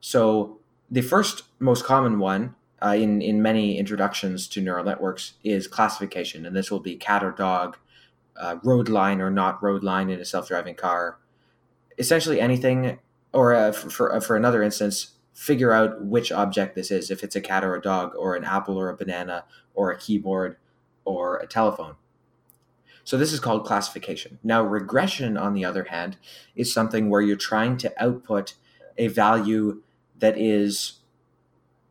So, 0.00 0.58
the 0.90 1.02
first 1.02 1.44
most 1.58 1.84
common 1.84 2.18
one 2.18 2.54
uh, 2.84 2.94
in, 2.96 3.22
in 3.22 3.42
many 3.42 3.78
introductions 3.78 4.46
to 4.48 4.60
neural 4.60 4.84
networks 4.84 5.34
is 5.42 5.66
classification, 5.66 6.46
and 6.46 6.54
this 6.54 6.70
will 6.70 6.80
be 6.80 6.96
cat 6.96 7.24
or 7.24 7.32
dog, 7.32 7.76
uh, 8.36 8.56
road 8.62 8.88
line 8.88 9.20
or 9.20 9.30
not 9.30 9.62
road 9.62 9.82
line 9.82 10.10
in 10.10 10.20
a 10.20 10.24
self 10.24 10.48
driving 10.48 10.74
car. 10.74 11.18
Essentially, 11.98 12.40
anything, 12.40 12.98
or 13.32 13.54
uh, 13.54 13.72
for, 13.72 14.14
uh, 14.14 14.20
for 14.20 14.36
another 14.36 14.62
instance, 14.62 15.12
figure 15.34 15.72
out 15.72 16.04
which 16.04 16.32
object 16.32 16.74
this 16.74 16.90
is 16.90 17.10
if 17.10 17.22
it's 17.22 17.36
a 17.36 17.40
cat 17.40 17.64
or 17.64 17.74
a 17.74 17.80
dog, 17.80 18.14
or 18.16 18.34
an 18.36 18.44
apple 18.44 18.78
or 18.78 18.88
a 18.88 18.96
banana, 18.96 19.44
or 19.74 19.90
a 19.90 19.98
keyboard 19.98 20.56
or 21.04 21.36
a 21.36 21.46
telephone. 21.46 21.94
So 23.04 23.16
this 23.16 23.32
is 23.32 23.38
called 23.38 23.64
classification. 23.64 24.38
Now, 24.42 24.62
regression, 24.62 25.36
on 25.36 25.54
the 25.54 25.64
other 25.64 25.84
hand, 25.84 26.16
is 26.56 26.72
something 26.72 27.08
where 27.08 27.20
you're 27.20 27.36
trying 27.36 27.76
to 27.78 28.02
output 28.02 28.54
a 28.98 29.06
value 29.06 29.82
that 30.18 30.36
is 30.36 30.94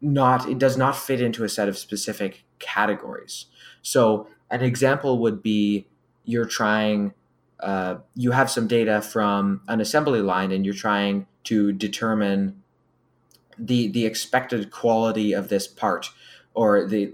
not, 0.02 0.50
it 0.50 0.58
does 0.58 0.76
not 0.76 0.98
fit 0.98 1.22
into 1.22 1.44
a 1.44 1.50
set 1.50 1.70
of 1.70 1.78
specific 1.78 2.44
categories. 2.60 3.46
So 3.82 4.28
an 4.52 4.62
example 4.62 5.20
would 5.20 5.42
be 5.42 5.88
you're 6.26 6.46
trying, 6.46 7.14
uh, 7.60 7.96
you 8.16 8.32
have 8.32 8.50
some 8.52 8.68
data 8.68 9.02
from 9.02 9.62
an 9.68 9.80
assembly 9.82 10.22
line 10.22 10.52
and 10.52 10.66
you're 10.66 10.74
trying 10.74 11.28
to 11.46 11.72
determine 11.72 12.62
the 13.58 13.88
the 13.88 14.06
expected 14.06 14.70
quality 14.72 15.32
of 15.32 15.48
this 15.48 15.68
part 15.68 16.12
or 16.54 16.86
the 16.86 17.14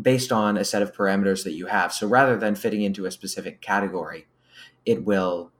based 0.00 0.30
on 0.30 0.56
a 0.56 0.64
set 0.64 0.82
of 0.82 0.94
parameters 0.94 1.44
that 1.44 1.52
you 1.52 1.66
have. 1.66 1.92
So 1.92 2.06
rather 2.06 2.36
than 2.36 2.54
fitting 2.54 2.82
into 2.82 3.06
a 3.06 3.10
specific 3.10 3.60
category, 3.60 4.26
it 4.84 5.04
will 5.04 5.50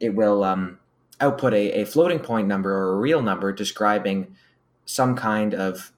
it 0.00 0.14
will 0.14 0.44
um, 0.44 0.78
output 1.20 1.54
a, 1.54 1.82
a 1.82 1.86
floating 1.86 2.20
point 2.20 2.48
number 2.48 2.72
or 2.72 2.94
a 2.94 2.96
real 2.96 3.22
number 3.22 3.52
describing 3.52 4.36
some 4.84 5.16
kind 5.16 5.54
of 5.54 5.92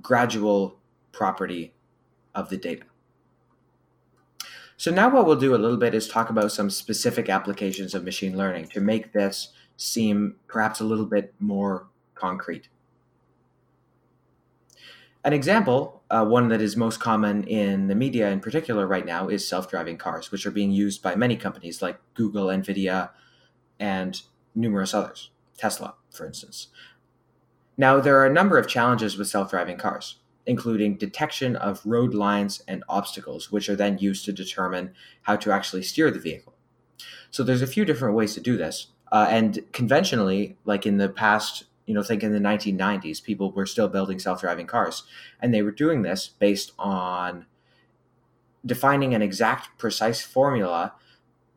gradual 0.00 0.76
property 1.12 1.72
of 2.34 2.48
the 2.48 2.56
data. 2.56 2.84
So 4.80 4.90
now 4.90 5.10
what 5.10 5.26
we'll 5.26 5.36
do 5.36 5.54
a 5.54 5.60
little 5.60 5.76
bit 5.76 5.92
is 5.92 6.08
talk 6.08 6.30
about 6.30 6.52
some 6.52 6.70
specific 6.70 7.28
applications 7.28 7.94
of 7.94 8.02
machine 8.02 8.34
learning 8.34 8.68
to 8.68 8.80
make 8.80 9.12
this 9.12 9.52
seem 9.76 10.36
perhaps 10.46 10.80
a 10.80 10.84
little 10.84 11.04
bit 11.04 11.34
more 11.38 11.88
concrete. 12.14 12.70
An 15.22 15.34
example, 15.34 16.02
uh, 16.10 16.24
one 16.24 16.48
that 16.48 16.62
is 16.62 16.78
most 16.78 16.98
common 16.98 17.44
in 17.44 17.88
the 17.88 17.94
media 17.94 18.30
in 18.30 18.40
particular 18.40 18.86
right 18.86 19.04
now, 19.04 19.28
is 19.28 19.46
self 19.46 19.68
driving 19.68 19.98
cars, 19.98 20.32
which 20.32 20.46
are 20.46 20.50
being 20.50 20.70
used 20.70 21.02
by 21.02 21.14
many 21.14 21.36
companies 21.36 21.82
like 21.82 22.00
Google, 22.14 22.46
Nvidia, 22.46 23.10
and 23.78 24.22
numerous 24.54 24.94
others, 24.94 25.28
Tesla, 25.58 25.96
for 26.10 26.24
instance. 26.24 26.68
Now, 27.76 28.00
there 28.00 28.18
are 28.18 28.26
a 28.26 28.32
number 28.32 28.56
of 28.56 28.66
challenges 28.66 29.18
with 29.18 29.28
self 29.28 29.50
driving 29.50 29.76
cars, 29.76 30.19
including 30.46 30.96
detection 30.96 31.56
of 31.56 31.84
road 31.84 32.14
lines 32.14 32.62
and 32.66 32.82
obstacles, 32.88 33.52
which 33.52 33.68
are 33.68 33.76
then 33.76 33.98
used 33.98 34.24
to 34.24 34.32
determine 34.32 34.92
how 35.22 35.36
to 35.36 35.52
actually 35.52 35.82
steer 35.82 36.10
the 36.10 36.18
vehicle. 36.18 36.54
So, 37.30 37.42
there's 37.42 37.62
a 37.62 37.66
few 37.66 37.84
different 37.84 38.16
ways 38.16 38.34
to 38.34 38.40
do 38.40 38.56
this. 38.56 38.88
Uh, 39.12 39.26
and 39.28 39.60
conventionally, 39.72 40.56
like 40.64 40.86
in 40.86 40.98
the 40.98 41.08
past 41.08 41.64
you 41.90 41.94
know, 41.94 42.04
think 42.04 42.22
in 42.22 42.32
the 42.32 42.38
1990s, 42.38 43.20
people 43.20 43.50
were 43.50 43.66
still 43.66 43.88
building 43.88 44.20
self 44.20 44.42
driving 44.42 44.68
cars. 44.68 45.02
And 45.40 45.52
they 45.52 45.60
were 45.60 45.72
doing 45.72 46.02
this 46.02 46.28
based 46.28 46.70
on 46.78 47.46
defining 48.64 49.12
an 49.12 49.22
exact, 49.22 49.76
precise 49.76 50.20
formula 50.22 50.92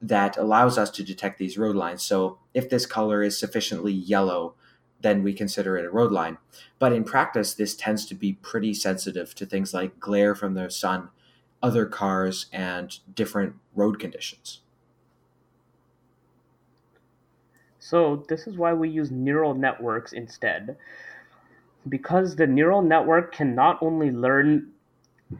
that 0.01 0.35
allows 0.35 0.75
us 0.75 0.89
to 0.89 1.03
detect 1.03 1.37
these 1.37 1.55
road 1.55 1.75
lines. 1.75 2.01
So 2.01 2.39
if 2.55 2.67
this 2.67 2.87
color 2.87 3.21
is 3.21 3.37
sufficiently 3.37 3.93
yellow, 3.93 4.55
then 5.03 5.21
we 5.21 5.33
consider 5.33 5.77
it 5.77 5.85
a 5.85 5.91
road 5.91 6.11
line. 6.11 6.39
But 6.79 6.93
in 6.93 7.03
practice, 7.03 7.53
this 7.53 7.75
tends 7.75 8.05
to 8.07 8.15
be 8.15 8.33
pretty 8.33 8.73
sensitive 8.73 9.35
to 9.35 9.45
things 9.45 9.73
like 9.73 9.99
glare 9.99 10.33
from 10.33 10.55
the 10.55 10.69
sun, 10.71 11.09
other 11.61 11.85
cars, 11.85 12.47
and 12.51 12.97
different 13.13 13.55
road 13.75 13.99
conditions. 13.99 14.61
So 17.79 18.25
this 18.29 18.47
is 18.47 18.57
why 18.57 18.73
we 18.73 18.89
use 18.89 19.11
neural 19.11 19.53
networks 19.53 20.13
instead. 20.13 20.77
Because 21.89 22.35
the 22.35 22.47
neural 22.47 22.81
network 22.81 23.35
can 23.35 23.53
not 23.53 23.77
only 23.81 24.09
learn 24.09 24.72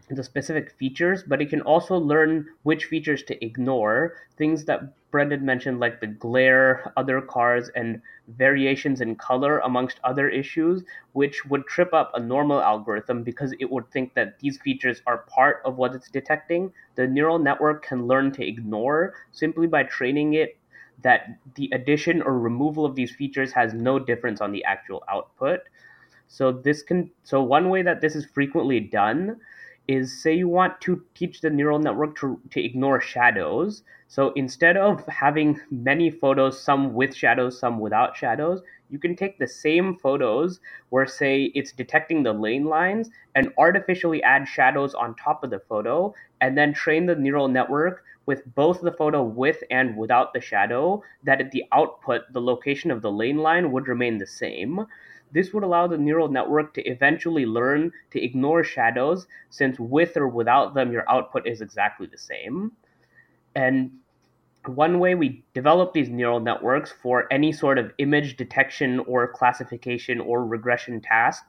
the 0.09 0.23
specific 0.23 0.71
features, 0.71 1.23
but 1.23 1.41
it 1.41 1.49
can 1.49 1.61
also 1.61 1.97
learn 1.97 2.47
which 2.63 2.85
features 2.85 3.23
to 3.23 3.45
ignore. 3.45 4.15
Things 4.37 4.65
that 4.65 4.81
Brendan 5.11 5.45
mentioned, 5.45 5.79
like 5.79 5.99
the 5.99 6.07
glare, 6.07 6.91
other 6.97 7.21
cars, 7.21 7.69
and 7.75 8.01
variations 8.27 9.01
in 9.01 9.15
color, 9.15 9.59
amongst 9.59 9.99
other 10.03 10.29
issues, 10.29 10.83
which 11.11 11.45
would 11.45 11.67
trip 11.67 11.93
up 11.93 12.11
a 12.15 12.19
normal 12.19 12.61
algorithm 12.61 13.23
because 13.23 13.53
it 13.59 13.69
would 13.69 13.89
think 13.91 14.13
that 14.15 14.39
these 14.39 14.57
features 14.57 15.01
are 15.05 15.19
part 15.29 15.61
of 15.65 15.77
what 15.77 15.93
it's 15.93 16.09
detecting. 16.09 16.73
The 16.95 17.07
neural 17.07 17.39
network 17.39 17.85
can 17.85 18.07
learn 18.07 18.31
to 18.33 18.47
ignore 18.47 19.13
simply 19.31 19.67
by 19.67 19.83
training 19.83 20.33
it 20.33 20.57
that 21.01 21.37
the 21.55 21.69
addition 21.73 22.21
or 22.21 22.39
removal 22.39 22.85
of 22.85 22.95
these 22.95 23.13
features 23.13 23.51
has 23.51 23.73
no 23.73 23.99
difference 23.99 24.41
on 24.41 24.51
the 24.51 24.63
actual 24.63 25.03
output. 25.09 25.61
So 26.27 26.51
this 26.51 26.81
can 26.81 27.11
so 27.23 27.43
one 27.43 27.69
way 27.69 27.83
that 27.83 28.01
this 28.01 28.15
is 28.15 28.25
frequently 28.25 28.79
done 28.79 29.39
is 29.87 30.21
say 30.21 30.33
you 30.33 30.47
want 30.47 30.79
to 30.81 31.03
teach 31.13 31.41
the 31.41 31.49
neural 31.49 31.79
network 31.79 32.15
to, 32.17 32.39
to 32.51 32.63
ignore 32.63 33.01
shadows. 33.01 33.83
So 34.07 34.31
instead 34.35 34.77
of 34.77 35.05
having 35.07 35.59
many 35.71 36.09
photos, 36.09 36.61
some 36.61 36.93
with 36.93 37.15
shadows, 37.15 37.59
some 37.59 37.79
without 37.79 38.15
shadows, 38.15 38.61
you 38.89 38.99
can 38.99 39.15
take 39.15 39.39
the 39.39 39.47
same 39.47 39.97
photos 39.97 40.59
where, 40.89 41.07
say, 41.07 41.51
it's 41.55 41.71
detecting 41.71 42.21
the 42.21 42.31
lane 42.31 42.65
lines 42.65 43.09
and 43.33 43.51
artificially 43.57 44.21
add 44.23 44.47
shadows 44.47 44.93
on 44.93 45.15
top 45.15 45.43
of 45.43 45.49
the 45.49 45.59
photo 45.59 46.13
and 46.41 46.57
then 46.57 46.73
train 46.73 47.05
the 47.05 47.15
neural 47.15 47.47
network 47.47 48.03
with 48.25 48.43
both 48.55 48.81
the 48.81 48.91
photo 48.91 49.23
with 49.23 49.63
and 49.71 49.97
without 49.97 50.33
the 50.33 50.39
shadow 50.39 51.01
that 51.23 51.41
at 51.41 51.51
the 51.51 51.65
output, 51.71 52.21
the 52.31 52.41
location 52.41 52.91
of 52.91 53.01
the 53.01 53.11
lane 53.11 53.37
line 53.37 53.71
would 53.71 53.87
remain 53.87 54.17
the 54.17 54.27
same. 54.27 54.85
This 55.33 55.51
would 55.51 55.63
allow 55.63 55.87
the 55.87 55.97
neural 55.97 56.29
network 56.29 56.73
to 56.75 56.83
eventually 56.83 57.45
learn 57.45 57.91
to 58.11 58.23
ignore 58.23 58.63
shadows 58.63 59.25
since 59.49 59.79
with 59.79 60.15
or 60.15 60.27
without 60.27 60.75
them, 60.75 60.91
your 60.91 61.09
output 61.09 61.47
is 61.47 61.61
exactly 61.61 62.07
the 62.07 62.17
same. 62.17 62.71
And 63.55 63.91
one 64.67 64.99
way 64.99 65.15
we 65.15 65.43
develop 65.53 65.91
these 65.91 66.09
neural 66.09 66.39
networks 66.39 66.91
for 66.91 67.31
any 67.33 67.51
sort 67.51 67.77
of 67.77 67.91
image 67.97 68.37
detection 68.37 68.99
or 68.99 69.27
classification 69.27 70.19
or 70.19 70.45
regression 70.45 71.01
task 71.01 71.43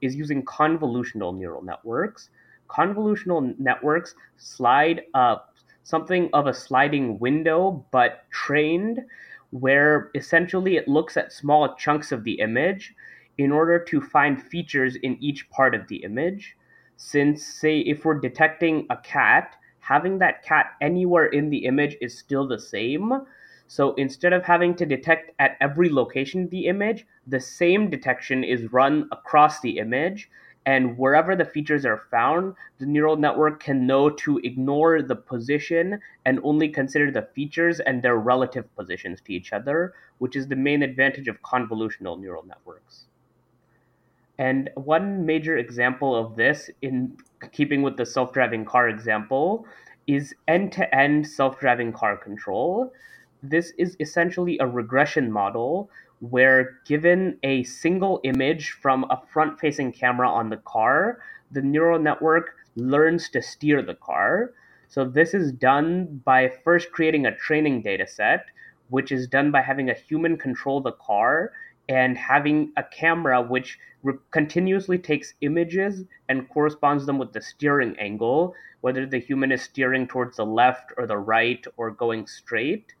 is 0.00 0.16
using 0.16 0.44
convolutional 0.44 1.36
neural 1.36 1.62
networks. 1.62 2.30
Convolutional 2.68 3.58
networks 3.58 4.14
slide 4.36 5.02
up 5.14 5.54
something 5.84 6.28
of 6.34 6.46
a 6.46 6.52
sliding 6.52 7.18
window, 7.18 7.86
but 7.92 8.24
trained, 8.30 9.00
where 9.50 10.10
essentially 10.14 10.76
it 10.76 10.86
looks 10.86 11.16
at 11.16 11.32
small 11.32 11.74
chunks 11.76 12.12
of 12.12 12.24
the 12.24 12.40
image 12.40 12.94
in 13.38 13.52
order 13.52 13.78
to 13.78 14.00
find 14.00 14.42
features 14.42 14.96
in 14.96 15.16
each 15.20 15.48
part 15.50 15.74
of 15.74 15.86
the 15.88 15.96
image. 15.96 16.56
Since, 16.96 17.46
say, 17.46 17.78
if 17.78 18.04
we're 18.04 18.18
detecting 18.18 18.86
a 18.90 18.96
cat, 18.96 19.54
having 19.78 20.18
that 20.18 20.42
cat 20.42 20.72
anywhere 20.80 21.26
in 21.26 21.48
the 21.48 21.64
image 21.64 21.96
is 22.00 22.18
still 22.18 22.46
the 22.46 22.58
same. 22.58 23.24
So 23.68 23.94
instead 23.94 24.32
of 24.32 24.44
having 24.44 24.74
to 24.76 24.86
detect 24.86 25.30
at 25.38 25.56
every 25.60 25.90
location 25.90 26.44
of 26.44 26.50
the 26.50 26.66
image, 26.66 27.06
the 27.26 27.38
same 27.38 27.88
detection 27.88 28.42
is 28.42 28.72
run 28.72 29.08
across 29.12 29.60
the 29.60 29.78
image. 29.78 30.28
And 30.66 30.98
wherever 30.98 31.36
the 31.36 31.44
features 31.44 31.86
are 31.86 32.02
found, 32.10 32.54
the 32.78 32.86
neural 32.86 33.16
network 33.16 33.62
can 33.62 33.86
know 33.86 34.10
to 34.10 34.38
ignore 34.38 35.00
the 35.00 35.16
position 35.16 36.00
and 36.26 36.40
only 36.42 36.68
consider 36.68 37.10
the 37.10 37.28
features 37.34 37.80
and 37.80 38.02
their 38.02 38.16
relative 38.16 38.74
positions 38.74 39.20
to 39.22 39.32
each 39.32 39.52
other, 39.52 39.94
which 40.18 40.36
is 40.36 40.48
the 40.48 40.56
main 40.56 40.82
advantage 40.82 41.28
of 41.28 41.40
convolutional 41.42 42.20
neural 42.20 42.44
networks. 42.44 43.07
And 44.38 44.70
one 44.76 45.26
major 45.26 45.56
example 45.56 46.14
of 46.14 46.36
this, 46.36 46.70
in 46.80 47.16
keeping 47.52 47.82
with 47.82 47.96
the 47.96 48.06
self 48.06 48.32
driving 48.32 48.64
car 48.64 48.88
example, 48.88 49.66
is 50.06 50.34
end 50.46 50.72
to 50.72 50.94
end 50.94 51.26
self 51.26 51.58
driving 51.58 51.92
car 51.92 52.16
control. 52.16 52.92
This 53.42 53.72
is 53.78 53.96
essentially 54.00 54.56
a 54.58 54.66
regression 54.66 55.30
model 55.30 55.90
where, 56.20 56.78
given 56.86 57.38
a 57.42 57.64
single 57.64 58.20
image 58.24 58.70
from 58.70 59.04
a 59.10 59.20
front 59.32 59.58
facing 59.58 59.92
camera 59.92 60.28
on 60.28 60.50
the 60.50 60.56
car, 60.58 61.18
the 61.50 61.62
neural 61.62 61.98
network 61.98 62.50
learns 62.76 63.28
to 63.30 63.42
steer 63.42 63.82
the 63.82 63.94
car. 63.94 64.52
So, 64.88 65.04
this 65.04 65.34
is 65.34 65.50
done 65.52 66.22
by 66.24 66.48
first 66.64 66.92
creating 66.92 67.26
a 67.26 67.36
training 67.36 67.82
data 67.82 68.06
set, 68.06 68.46
which 68.88 69.10
is 69.10 69.26
done 69.26 69.50
by 69.50 69.62
having 69.62 69.90
a 69.90 69.94
human 69.94 70.36
control 70.36 70.80
the 70.80 70.92
car 70.92 71.52
and 71.88 72.16
having 72.18 72.72
a 72.76 72.82
camera 72.82 73.40
which 73.42 73.78
re- 74.02 74.14
continuously 74.30 74.98
takes 74.98 75.34
images 75.40 76.04
and 76.28 76.48
corresponds 76.48 77.06
them 77.06 77.18
with 77.18 77.32
the 77.32 77.40
steering 77.40 77.96
angle, 77.98 78.54
whether 78.80 79.06
the 79.06 79.18
human 79.18 79.52
is 79.52 79.62
steering 79.62 80.06
towards 80.06 80.36
the 80.36 80.46
left 80.46 80.92
or 80.96 81.06
the 81.06 81.16
right 81.16 81.64
or 81.76 81.90
going 81.90 82.26
straight, 82.26 82.94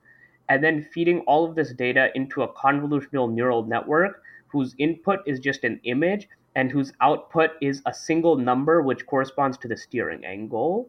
and 0.48 0.64
then 0.64 0.86
feeding 0.92 1.20
all 1.20 1.44
of 1.44 1.54
this 1.54 1.72
data 1.72 2.10
into 2.14 2.42
a 2.42 2.52
convolutional 2.54 3.30
neural 3.32 3.64
network 3.64 4.22
whose 4.48 4.74
input 4.78 5.20
is 5.26 5.38
just 5.38 5.64
an 5.64 5.78
image 5.84 6.28
and 6.56 6.70
whose 6.70 6.92
output 7.00 7.50
is 7.60 7.82
a 7.86 7.94
single 7.94 8.36
number 8.36 8.82
which 8.82 9.06
corresponds 9.06 9.58
to 9.58 9.68
the 9.68 9.76
steering 9.76 10.24
angle. 10.24 10.88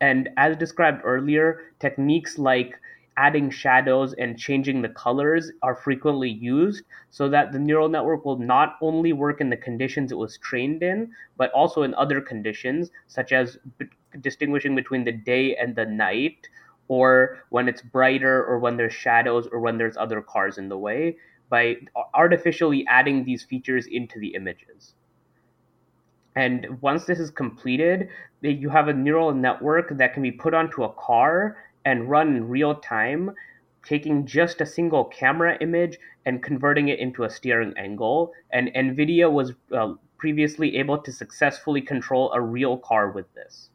And 0.00 0.30
as 0.36 0.56
described 0.56 1.02
earlier, 1.04 1.60
techniques 1.78 2.38
like 2.38 2.74
adding 3.16 3.50
shadows 3.50 4.14
and 4.14 4.38
changing 4.38 4.82
the 4.82 4.88
colors 4.90 5.50
are 5.62 5.74
frequently 5.74 6.30
used 6.30 6.84
so 7.10 7.28
that 7.28 7.52
the 7.52 7.58
neural 7.58 7.88
network 7.88 8.24
will 8.24 8.38
not 8.38 8.76
only 8.80 9.12
work 9.12 9.40
in 9.40 9.50
the 9.50 9.56
conditions 9.56 10.12
it 10.12 10.18
was 10.18 10.38
trained 10.38 10.82
in, 10.82 11.10
but 11.36 11.50
also 11.52 11.82
in 11.82 11.94
other 11.94 12.20
conditions, 12.20 12.90
such 13.06 13.32
as 13.32 13.58
b- 13.78 13.86
distinguishing 14.20 14.74
between 14.74 15.04
the 15.04 15.12
day 15.12 15.56
and 15.56 15.74
the 15.74 15.86
night, 15.86 16.48
or 16.88 17.38
when 17.50 17.68
it's 17.68 17.82
brighter, 17.82 18.44
or 18.44 18.58
when 18.58 18.76
there's 18.76 18.92
shadows, 18.92 19.48
or 19.50 19.60
when 19.60 19.78
there's 19.78 19.96
other 19.96 20.20
cars 20.20 20.58
in 20.58 20.68
the 20.68 20.78
way, 20.78 21.16
by 21.48 21.76
artificially 22.14 22.84
adding 22.88 23.24
these 23.24 23.42
features 23.42 23.86
into 23.86 24.18
the 24.20 24.34
images. 24.34 24.94
And 26.36 26.80
once 26.82 27.06
this 27.06 27.18
is 27.18 27.30
completed, 27.30 28.08
eh, 28.44 28.48
you 28.48 28.68
have 28.68 28.88
a 28.88 28.92
neural 28.92 29.32
network 29.32 29.96
that 29.96 30.12
can 30.12 30.22
be 30.22 30.32
put 30.32 30.52
onto 30.52 30.84
a 30.84 30.92
car 30.92 31.56
and 31.86 32.10
run 32.10 32.36
in 32.36 32.48
real 32.48 32.74
time, 32.74 33.30
taking 33.86 34.26
just 34.26 34.60
a 34.60 34.66
single 34.66 35.04
camera 35.04 35.56
image 35.60 35.96
and 36.26 36.42
converting 36.42 36.88
it 36.88 36.98
into 36.98 37.22
a 37.22 37.30
steering 37.30 37.72
angle. 37.78 38.32
And 38.50 38.68
NVIDIA 38.74 39.30
was 39.30 39.52
uh, 39.72 39.94
previously 40.18 40.76
able 40.76 40.98
to 40.98 41.12
successfully 41.12 41.80
control 41.80 42.32
a 42.32 42.40
real 42.40 42.76
car 42.76 43.10
with 43.10 43.32
this. 43.34 43.70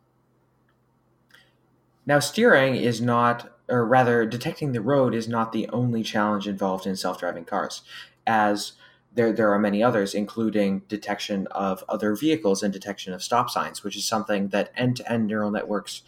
Now, 2.06 2.20
steering 2.20 2.75
is 2.75 3.00
not, 3.00 3.58
or 3.70 3.86
rather, 3.86 4.25
detecting 4.25 4.74
the 4.74 4.82
road 4.82 5.15
is 5.15 5.30
not 5.30 5.53
the 5.53 5.70
only 5.70 6.03
challenge 6.03 6.48
involved 6.48 6.86
in 6.86 6.98
self 6.98 7.20
driving 7.20 7.46
cars, 7.46 7.84
as 8.27 8.74
there, 9.13 9.32
there 9.32 9.51
are 9.53 9.60
many 9.60 9.82
others, 9.82 10.13
including 10.13 10.80
detection 10.89 11.48
of 11.51 11.84
other 11.88 12.15
vehicles 12.15 12.63
and 12.63 12.74
detection 12.74 13.13
of 13.13 13.24
stop 13.24 13.50
signs, 13.50 13.84
which 13.84 13.96
is 13.96 14.03
something 14.03 14.50
that 14.50 14.72
end 14.75 14.98
to 14.98 15.10
end 15.12 15.27
neural 15.27 15.51
networks 15.51 16.01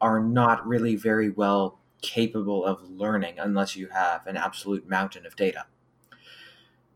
are 0.00 0.20
not 0.20 0.66
really 0.66 0.96
very 0.96 1.30
well 1.30 1.78
capable 2.02 2.64
of 2.64 2.82
learning 2.90 3.34
unless 3.38 3.76
you 3.76 3.88
have 3.88 4.26
an 4.26 4.36
absolute 4.36 4.88
mountain 4.88 5.26
of 5.26 5.36
data. 5.36 5.66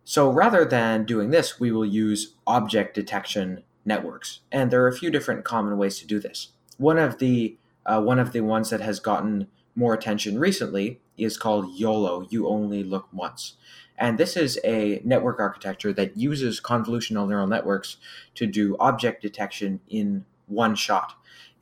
So 0.04 0.30
rather 0.30 0.64
than 0.64 1.04
doing 1.04 1.30
this, 1.30 1.58
we 1.58 1.72
will 1.72 1.86
use 1.86 2.34
object 2.46 2.94
detection 2.94 3.62
networks. 3.84 4.40
And 4.52 4.70
there 4.70 4.82
are 4.82 4.88
a 4.88 4.96
few 4.96 5.10
different 5.10 5.44
common 5.44 5.78
ways 5.78 5.98
to 5.98 6.06
do 6.06 6.18
this. 6.18 6.48
One 6.76 6.98
of 6.98 7.18
the 7.18 7.56
uh, 7.86 8.00
one 8.00 8.18
of 8.18 8.32
the 8.32 8.40
ones 8.40 8.70
that 8.70 8.80
has 8.80 8.98
gotten 8.98 9.48
more 9.76 9.92
attention 9.92 10.38
recently 10.38 11.00
is 11.18 11.36
called 11.36 11.76
YOLO, 11.76 12.26
You 12.30 12.48
Only 12.48 12.82
Look 12.82 13.08
Once. 13.12 13.54
And 13.98 14.18
this 14.18 14.36
is 14.36 14.58
a 14.64 15.00
network 15.04 15.38
architecture 15.38 15.92
that 15.92 16.16
uses 16.16 16.60
convolutional 16.60 17.28
neural 17.28 17.46
networks 17.46 17.98
to 18.36 18.46
do 18.46 18.76
object 18.80 19.22
detection 19.22 19.80
in 19.88 20.24
one 20.46 20.74
shot. 20.74 21.14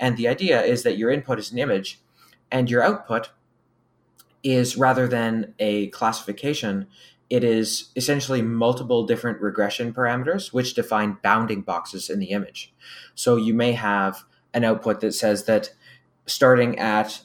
And 0.03 0.17
the 0.17 0.27
idea 0.27 0.61
is 0.61 0.83
that 0.83 0.99
your 0.99 1.13
input 1.13 1.39
is 1.39 1.53
an 1.53 1.59
image 1.59 2.01
and 2.51 2.69
your 2.69 2.83
output 2.83 3.31
is 4.43 4.77
rather 4.77 5.07
than 5.07 5.55
a 5.61 5.87
classification, 5.89 6.89
it 7.31 7.45
is 7.45 7.91
essentially 7.95 8.43
multiple 8.43 9.07
different 9.07 9.41
regression 9.41 9.95
parameters 9.95 10.53
which 10.53 10.75
define 10.75 11.19
bounding 11.23 11.63
boxes 11.63 12.11
in 12.11 12.19
the 12.19 12.31
image. 12.31 12.75
So 13.15 13.37
you 13.37 13.55
may 13.55 13.73
have 13.75 14.25
an 14.53 14.65
output 14.65 15.01
that 15.03 15.15
says 15.15 15.45
that 15.45 15.71
starting 16.27 16.81
at 16.81 17.21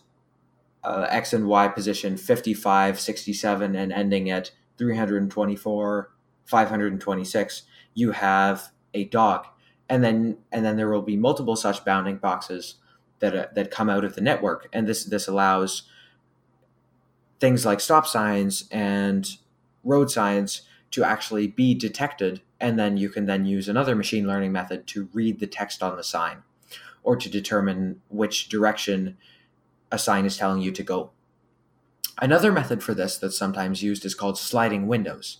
uh, 0.84 1.08
X 1.10 1.34
and 1.34 1.48
Y 1.48 1.68
position 1.70 2.16
55, 2.16 3.00
67, 3.00 3.76
and 3.76 3.92
ending 3.92 4.30
at 4.30 4.52
324, 4.78 6.12
526, 6.46 7.63
you 7.96 8.12
have 8.12 8.70
a 8.94 9.06
dog 9.06 9.48
and 9.89 10.04
then 10.04 10.38
and 10.52 10.65
then 10.65 10.78
there 10.78 10.89
will 10.89 11.02
be 11.02 11.17
multiple 11.17 11.56
such 11.56 11.86
bounding 11.86 12.17
boxes 12.17 12.76
that 13.19 13.36
uh, 13.36 13.47
that 13.56 13.71
come 13.71 13.89
out 13.89 14.04
of 14.04 14.15
the 14.15 14.21
network, 14.21 14.67
and 14.73 14.88
this 14.88 15.04
this 15.04 15.28
allows 15.28 15.84
things 17.39 17.65
like 17.65 17.80
stop 17.80 18.08
signs 18.08 18.67
and 18.71 19.38
road 19.84 20.10
signs 20.10 20.63
to 20.91 21.04
actually 21.04 21.47
be 21.47 21.73
detected, 21.73 22.41
and 22.60 22.80
then 22.80 22.97
you 22.97 23.10
can 23.10 23.26
then 23.26 23.45
use 23.45 23.69
another 23.69 23.95
machine 23.95 24.28
learning 24.28 24.52
method 24.52 24.88
to 24.88 25.10
read 25.13 25.39
the 25.39 25.47
text 25.47 25.84
on 25.84 25.95
the 25.95 26.04
sign, 26.04 26.43
or 27.04 27.15
to 27.15 27.30
determine 27.30 28.02
which 28.10 28.50
direction 28.50 29.17
a 29.91 30.00
sign 30.00 30.26
is 30.26 30.38
telling 30.38 30.62
you 30.62 30.71
to 30.71 30.84
go. 30.84 31.12
Another 32.19 32.52
method 32.52 32.82
for 32.82 32.95
this 32.95 33.17
that's 33.17 33.38
sometimes 33.38 33.84
used 33.84 34.04
is 34.04 34.15
called 34.15 34.38
sliding 34.38 34.88
windows, 34.88 35.38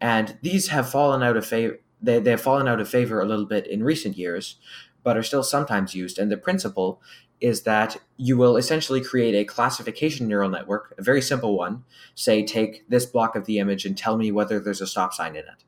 and 0.00 0.38
these 0.42 0.68
have 0.68 0.88
fallen 0.90 1.22
out 1.22 1.36
of 1.36 1.46
favor 1.46 1.80
they, 2.02 2.18
they 2.18 2.30
have 2.30 2.40
fallen 2.40 2.68
out 2.68 2.80
of 2.80 2.88
favor 2.88 3.20
a 3.20 3.26
little 3.26 3.46
bit 3.46 3.66
in 3.66 3.82
recent 3.82 4.16
years, 4.16 4.56
but 5.02 5.16
are 5.16 5.22
still 5.22 5.42
sometimes 5.42 5.94
used. 5.94 6.18
And 6.18 6.30
the 6.30 6.36
principle 6.36 7.00
is 7.40 7.62
that 7.62 7.96
you 8.16 8.36
will 8.36 8.56
essentially 8.56 9.00
create 9.00 9.34
a 9.34 9.44
classification 9.44 10.28
neural 10.28 10.50
network, 10.50 10.94
a 10.98 11.02
very 11.02 11.22
simple 11.22 11.56
one. 11.56 11.84
Say, 12.14 12.44
take 12.44 12.88
this 12.88 13.06
block 13.06 13.34
of 13.34 13.46
the 13.46 13.58
image 13.58 13.86
and 13.86 13.96
tell 13.96 14.16
me 14.16 14.30
whether 14.30 14.60
there's 14.60 14.82
a 14.82 14.86
stop 14.86 15.14
sign 15.14 15.32
in 15.36 15.44
it. 15.44 15.64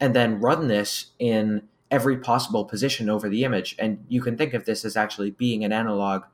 And 0.00 0.14
then 0.14 0.40
run 0.40 0.68
this 0.68 1.12
in 1.18 1.68
every 1.90 2.16
possible 2.16 2.64
position 2.64 3.10
over 3.10 3.28
the 3.28 3.44
image. 3.44 3.76
And 3.78 4.04
you 4.08 4.22
can 4.22 4.36
think 4.36 4.54
of 4.54 4.64
this 4.64 4.84
as 4.84 4.96
actually 4.96 5.30
being 5.30 5.62
an 5.64 5.72
analog 5.72 6.24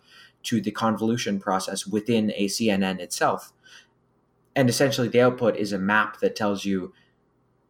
to 0.44 0.60
the 0.60 0.70
convolution 0.70 1.40
process 1.40 1.86
within 1.86 2.32
a 2.36 2.46
CNN 2.46 3.00
itself. 3.00 3.52
And 4.54 4.68
essentially, 4.68 5.08
the 5.08 5.20
output 5.20 5.56
is 5.56 5.72
a 5.72 5.78
map 5.78 6.20
that 6.20 6.36
tells 6.36 6.64
you 6.64 6.92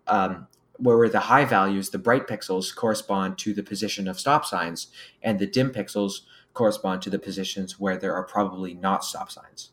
um, 0.07 0.47
where 0.79 1.09
the 1.09 1.21
high 1.21 1.45
values, 1.45 1.91
the 1.91 1.99
bright 1.99 2.27
pixels, 2.27 2.75
correspond 2.75 3.37
to 3.39 3.53
the 3.53 3.63
position 3.63 4.09
of 4.09 4.19
stop 4.19 4.47
signs, 4.47 4.89
and 5.23 5.39
the 5.39 5.47
dim 5.47 5.71
pixels 5.71 6.21
correspond 6.55 7.03
to 7.03 7.11
the 7.11 7.19
positions 7.19 7.79
where 7.79 7.97
there 7.97 8.15
are 8.15 8.25
probably 8.25 8.75
not 8.75 9.05
stop 9.05 9.31
signs. 9.31 9.71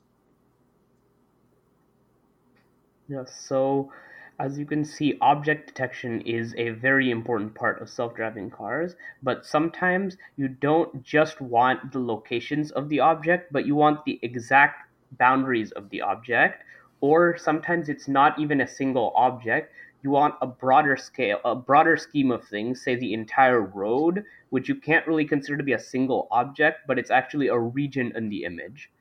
Yeah, 3.08 3.26
so 3.26 3.92
as 4.40 4.60
you 4.60 4.66
can 4.66 4.84
see, 4.84 5.18
object 5.22 5.68
detection 5.68 6.22
is 6.22 6.54
a 6.58 6.70
very 6.72 7.10
important 7.10 7.56
part 7.56 7.82
of 7.82 7.90
self 7.90 8.16
driving 8.16 8.50
cars, 8.50 8.96
but 9.24 9.46
sometimes 9.46 10.18
you 10.36 10.48
don't 10.48 11.04
just 11.04 11.40
want 11.40 11.92
the 11.92 12.00
locations 12.00 12.72
of 12.72 12.90
the 12.90 13.00
object, 13.00 13.54
but 13.54 13.66
you 13.66 13.76
want 13.76 14.04
the 14.04 14.20
exact 14.24 14.90
boundaries 15.14 15.72
of 15.72 15.90
the 15.90 16.02
object, 16.02 16.64
or 17.00 17.38
sometimes 17.38 17.88
it's 17.88 18.08
not 18.08 18.38
even 18.40 18.62
a 18.62 18.68
single 18.68 19.14
object, 19.16 19.72
you 20.06 20.12
want 20.12 20.36
a 20.42 20.48
broader 20.48 20.96
scale, 20.96 21.42
a 21.44 21.56
broader 21.56 21.98
scheme 21.98 22.32
of 22.32 22.48
things, 22.48 22.84
say 22.84 22.96
the 22.96 23.14
entire 23.14 23.62
road, 23.62 24.24
which 24.52 24.70
you 24.70 24.76
can't 24.76 25.06
really 25.08 25.26
consider 25.26 25.58
to 25.58 25.64
be 25.64 25.74
a 25.74 25.80
single 25.80 26.28
object, 26.32 26.82
but 26.88 27.00
it's 27.00 27.12
actually 27.12 27.48
a 27.48 27.58
region 27.58 28.14
in 28.16 28.30
the 28.30 28.46
image. 28.46 28.92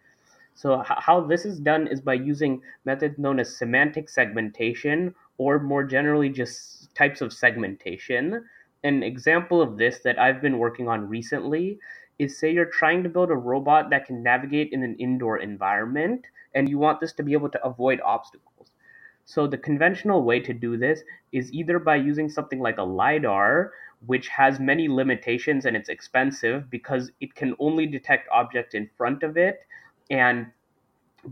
So 0.54 0.82
how 0.86 1.20
this 1.20 1.44
is 1.44 1.60
done 1.60 1.88
is 1.88 2.00
by 2.00 2.14
using 2.14 2.62
methods 2.84 3.18
known 3.18 3.38
as 3.38 3.56
semantic 3.56 4.08
segmentation, 4.08 5.14
or 5.36 5.58
more 5.58 5.84
generally 5.84 6.30
just 6.30 6.94
types 6.94 7.20
of 7.20 7.32
segmentation. 7.32 8.44
An 8.82 9.02
example 9.02 9.60
of 9.60 9.76
this 9.76 9.98
that 10.04 10.18
I've 10.18 10.40
been 10.40 10.58
working 10.58 10.88
on 10.88 11.08
recently 11.08 11.78
is 12.18 12.38
say 12.38 12.52
you're 12.52 12.66
trying 12.66 13.02
to 13.02 13.08
build 13.08 13.30
a 13.30 13.36
robot 13.36 13.90
that 13.90 14.06
can 14.06 14.22
navigate 14.22 14.72
in 14.72 14.84
an 14.84 14.94
indoor 15.00 15.38
environment, 15.38 16.24
and 16.54 16.68
you 16.68 16.78
want 16.78 17.00
this 17.00 17.12
to 17.14 17.22
be 17.22 17.32
able 17.32 17.50
to 17.50 17.64
avoid 17.64 18.00
obstacles. 18.04 18.53
So 19.24 19.46
the 19.46 19.58
conventional 19.58 20.22
way 20.22 20.40
to 20.40 20.52
do 20.52 20.76
this 20.76 21.02
is 21.32 21.52
either 21.52 21.78
by 21.78 21.96
using 21.96 22.28
something 22.28 22.60
like 22.60 22.78
a 22.78 22.82
LiDAR, 22.82 23.72
which 24.06 24.28
has 24.28 24.60
many 24.60 24.88
limitations 24.88 25.64
and 25.64 25.76
it's 25.76 25.88
expensive 25.88 26.68
because 26.70 27.10
it 27.20 27.34
can 27.34 27.54
only 27.58 27.86
detect 27.86 28.28
objects 28.30 28.74
in 28.74 28.88
front 28.96 29.22
of 29.22 29.36
it 29.36 29.60
and 30.10 30.46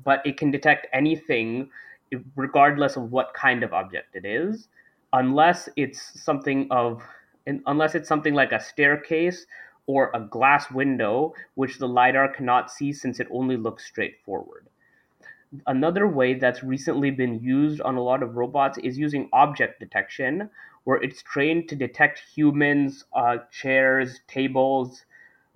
but 0.05 0.25
it 0.25 0.39
can 0.39 0.51
detect 0.51 0.87
anything 0.93 1.69
regardless 2.37 2.97
of 2.97 3.13
what 3.13 3.35
kind 3.35 3.63
of 3.63 3.73
object 3.73 4.15
it 4.15 4.25
is 4.25 4.69
unless 5.13 5.69
it's 5.77 6.23
something 6.23 6.67
of 6.71 7.03
unless 7.67 7.95
it's 7.95 8.09
something 8.09 8.35
like 8.35 8.53
a 8.53 8.61
staircase 8.61 9.47
or 9.87 10.11
a 10.15 10.21
glass 10.21 10.71
window 10.71 11.35
which 11.55 11.79
the 11.79 11.89
lidar 11.89 12.29
cannot 12.29 12.71
see 12.71 12.93
since 12.93 13.21
it 13.21 13.27
only 13.31 13.57
looks 13.57 13.85
straight 13.85 14.17
forward 14.25 14.67
another 15.67 16.07
way 16.07 16.35
that's 16.35 16.63
recently 16.63 17.11
been 17.11 17.41
used 17.41 17.81
on 17.81 17.97
a 17.97 18.03
lot 18.03 18.23
of 18.23 18.37
robots 18.37 18.79
is 18.79 18.99
using 18.99 19.29
object 19.33 19.81
detection, 19.81 20.51
where 20.85 21.01
it's 21.03 21.23
trained 21.23 21.69
to 21.69 21.77
detect 21.77 22.23
humans, 22.35 23.05
uh, 23.13 23.39
chairs, 23.51 24.21
tables, 24.29 25.05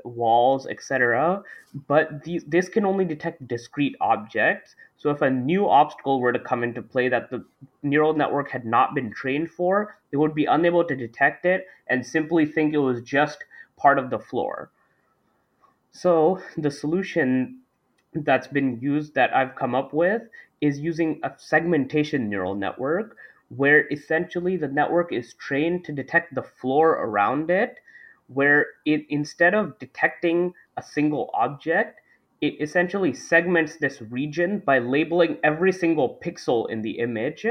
walls, 0.05 0.67
etc. 0.67 1.43
But 1.89 2.25
these, 2.25 2.45
this 2.45 2.69
can 2.69 2.85
only 2.85 3.05
detect 3.05 3.47
discrete 3.49 3.97
objects. 4.01 4.77
So 4.97 5.11
if 5.11 5.23
a 5.23 5.31
new 5.31 5.69
obstacle 5.69 6.21
were 6.21 6.33
to 6.33 6.39
come 6.39 6.63
into 6.63 6.83
play 6.83 7.09
that 7.09 7.31
the 7.31 7.45
neural 7.83 8.15
network 8.15 8.51
had 8.51 8.65
not 8.65 8.95
been 8.95 9.13
trained 9.13 9.51
for, 9.51 9.97
it 10.13 10.17
would 10.17 10.35
be 10.35 10.45
unable 10.45 10.85
to 10.85 10.97
detect 10.97 11.45
it 11.45 11.67
and 11.89 12.07
simply 12.07 12.47
think 12.47 12.73
it 12.73 12.79
was 12.79 13.03
just 13.03 13.45
part 13.77 13.99
of 13.99 14.11
the 14.11 14.19
floor. 14.19 14.71
So 15.91 16.41
the 16.57 16.71
solution 16.71 17.61
that's 18.25 18.47
been 18.47 18.79
used 18.81 19.15
that 19.15 19.35
I've 19.35 19.55
come 19.55 19.75
up 19.75 19.93
with 19.93 20.23
is 20.61 20.79
using 20.79 21.21
a 21.23 21.33
segmentation 21.37 22.29
neural 22.29 22.55
network 22.55 23.17
where 23.49 23.87
essentially 23.93 24.57
the 24.57 24.69
network 24.69 25.13
is 25.13 25.35
trained 25.35 25.85
to 25.85 25.93
detect 25.93 26.35
the 26.35 26.43
floor 26.43 26.93
around 26.93 27.51
it 27.51 27.79
where 28.29 28.67
it 28.85 29.07
instead 29.09 29.55
of 29.55 29.79
detecting 29.79 30.53
a 30.77 30.83
single 30.83 31.31
object 31.35 32.01
it 32.41 32.61
essentially 32.61 33.15
segments 33.15 33.77
this 33.77 34.03
region 34.03 34.59
by 34.59 34.79
labeling 34.79 35.39
every 35.45 35.73
single 35.73 36.19
pixel 36.25 36.69
in 36.71 36.83
the 36.83 36.99
image 36.99 37.47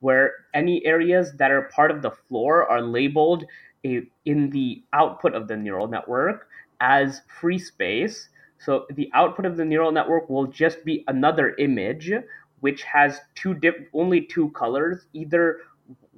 where 0.00 0.32
any 0.54 0.84
areas 0.86 1.32
that 1.34 1.50
are 1.50 1.62
part 1.74 1.90
of 1.90 2.02
the 2.02 2.10
floor 2.10 2.66
are 2.68 2.80
labeled 2.80 3.44
in 3.82 4.50
the 4.50 4.82
output 4.92 5.34
of 5.34 5.46
the 5.48 5.56
neural 5.56 5.86
network 5.86 6.48
as 6.80 7.22
free 7.40 7.58
space 7.58 8.28
so 8.58 8.86
the 8.90 9.10
output 9.14 9.46
of 9.46 9.56
the 9.56 9.64
neural 9.64 9.92
network 9.92 10.28
will 10.28 10.46
just 10.46 10.84
be 10.84 11.04
another 11.08 11.54
image 11.58 12.12
which 12.60 12.82
has 12.84 13.20
two 13.34 13.54
diff- 13.54 13.88
only 13.92 14.22
two 14.22 14.50
colors, 14.50 15.06
either 15.12 15.58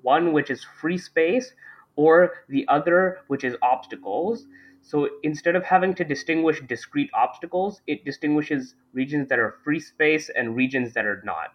one 0.02 0.32
which 0.32 0.50
is 0.50 0.64
free 0.64 0.98
space 0.98 1.52
or 1.96 2.32
the 2.48 2.66
other 2.68 3.18
which 3.26 3.44
is 3.44 3.56
obstacles. 3.62 4.46
So 4.80 5.08
instead 5.22 5.56
of 5.56 5.64
having 5.64 5.94
to 5.94 6.04
distinguish 6.04 6.60
discrete 6.62 7.10
obstacles, 7.12 7.82
it 7.86 8.04
distinguishes 8.04 8.76
regions 8.92 9.28
that 9.28 9.38
are 9.38 9.58
free 9.64 9.80
space 9.80 10.30
and 10.30 10.54
regions 10.56 10.94
that 10.94 11.04
are 11.04 11.20
not. 11.24 11.52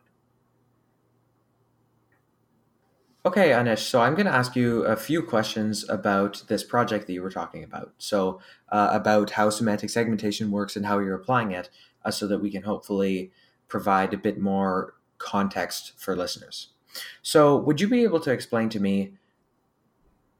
Okay, 3.25 3.51
Anish, 3.51 3.79
so 3.79 4.01
I'm 4.01 4.15
going 4.15 4.25
to 4.25 4.33
ask 4.33 4.53
you 4.53 4.83
a 4.83 4.97
few 4.97 5.23
questions 5.23 5.88
about 5.88 6.43
this 6.49 6.62
project 6.62 7.07
that 7.07 7.13
you 7.13 7.21
were 7.21 7.31
talking 7.31 7.63
about. 7.63 7.93
So, 7.97 8.41
uh, 8.67 8.89
about 8.91 9.29
how 9.29 9.49
semantic 9.49 9.89
segmentation 9.89 10.51
works 10.51 10.75
and 10.75 10.86
how 10.86 10.99
you're 10.99 11.15
applying 11.15 11.51
it, 11.51 11.69
uh, 12.03 12.12
so 12.12 12.27
that 12.27 12.39
we 12.39 12.51
can 12.51 12.63
hopefully 12.63 13.31
provide 13.69 14.13
a 14.13 14.17
bit 14.17 14.41
more 14.41 14.95
context 15.19 15.93
for 15.95 16.17
listeners. 16.17 16.73
So, 17.21 17.55
would 17.55 17.79
you 17.79 17.88
be 17.88 18.03
able 18.03 18.19
to 18.19 18.31
explain 18.31 18.67
to 18.69 18.81
me, 18.81 19.13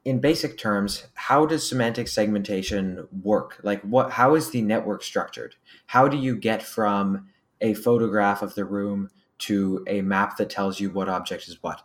in 0.04 0.20
basic 0.20 0.58
terms, 0.58 1.08
how 1.14 1.46
does 1.46 1.66
semantic 1.66 2.10
segmentation 2.10 3.08
work? 3.24 3.62
Like, 3.64 3.80
what? 3.84 4.12
How 4.12 4.36
is 4.36 4.50
the 4.50 4.62
network 4.62 5.04
structured? 5.04 5.56
How 5.86 6.10
do 6.10 6.18
you 6.18 6.36
get 6.36 6.62
from 6.62 7.30
a 7.62 7.76
photograph 7.76 8.42
of 8.42 8.56
the 8.56 8.66
room 8.66 9.10
to 9.40 9.86
a 9.88 10.02
map 10.02 10.36
that 10.36 10.50
tells 10.50 10.82
you 10.82 10.90
what 10.90 11.08
object 11.08 11.48
is 11.48 11.64
what? 11.64 11.84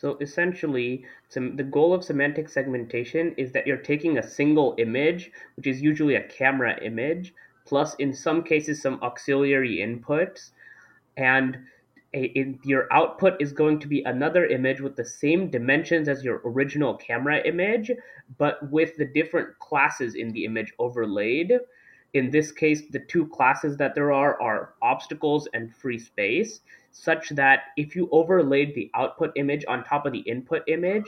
So 0.00 0.16
essentially, 0.22 1.04
the 1.34 1.68
goal 1.70 1.92
of 1.92 2.02
semantic 2.02 2.48
segmentation 2.48 3.34
is 3.36 3.52
that 3.52 3.66
you're 3.66 3.76
taking 3.76 4.16
a 4.16 4.26
single 4.26 4.74
image, 4.78 5.30
which 5.56 5.66
is 5.66 5.82
usually 5.82 6.14
a 6.14 6.26
camera 6.26 6.82
image, 6.82 7.34
plus 7.66 7.96
in 7.96 8.14
some 8.14 8.42
cases 8.42 8.80
some 8.80 8.98
auxiliary 9.02 9.76
inputs, 9.76 10.52
and 11.18 11.58
your 12.14 12.90
output 12.90 13.34
is 13.42 13.52
going 13.52 13.78
to 13.80 13.86
be 13.86 14.02
another 14.04 14.46
image 14.46 14.80
with 14.80 14.96
the 14.96 15.04
same 15.04 15.50
dimensions 15.50 16.08
as 16.08 16.24
your 16.24 16.40
original 16.46 16.94
camera 16.94 17.42
image, 17.46 17.90
but 18.38 18.70
with 18.70 18.96
the 18.96 19.04
different 19.04 19.58
classes 19.58 20.14
in 20.14 20.32
the 20.32 20.46
image 20.46 20.72
overlaid. 20.78 21.52
In 22.12 22.30
this 22.30 22.50
case, 22.50 22.82
the 22.90 22.98
two 22.98 23.26
classes 23.28 23.76
that 23.76 23.94
there 23.94 24.12
are 24.12 24.40
are 24.42 24.74
obstacles 24.82 25.48
and 25.54 25.74
free 25.74 25.98
space 25.98 26.60
such 26.92 27.28
that 27.30 27.66
if 27.76 27.94
you 27.94 28.08
overlaid 28.10 28.74
the 28.74 28.90
output 28.94 29.32
image 29.36 29.64
on 29.68 29.84
top 29.84 30.06
of 30.06 30.12
the 30.12 30.20
input 30.20 30.62
image, 30.66 31.04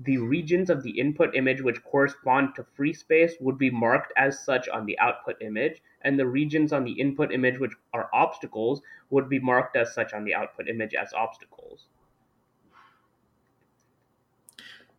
the 0.00 0.18
regions 0.18 0.70
of 0.70 0.82
the 0.82 0.98
input 0.98 1.34
image 1.34 1.60
which 1.60 1.82
correspond 1.84 2.54
to 2.54 2.64
free 2.64 2.92
space 2.92 3.34
would 3.40 3.58
be 3.58 3.70
marked 3.70 4.12
as 4.16 4.44
such 4.44 4.68
on 4.68 4.86
the 4.86 4.98
output 4.98 5.36
image, 5.40 5.82
and 6.02 6.18
the 6.18 6.26
regions 6.26 6.72
on 6.72 6.84
the 6.84 6.92
input 6.92 7.32
image 7.32 7.58
which 7.58 7.72
are 7.92 8.08
obstacles 8.12 8.82
would 9.10 9.28
be 9.28 9.38
marked 9.38 9.76
as 9.76 9.94
such 9.94 10.12
on 10.12 10.24
the 10.24 10.34
output 10.34 10.68
image 10.68 10.94
as 10.94 11.12
obstacles. 11.12 11.86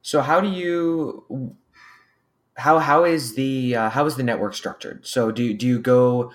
So 0.02 0.22
how 0.22 0.40
do 0.40 0.48
you 0.48 1.56
how 2.56 2.80
how 2.80 3.04
is 3.04 3.36
the 3.36 3.76
uh, 3.76 3.90
how 3.90 4.06
is 4.06 4.16
the 4.16 4.24
network 4.24 4.54
structured? 4.56 5.06
So 5.06 5.32
do 5.32 5.54
do 5.54 5.68
you 5.68 5.80
go 5.80 6.32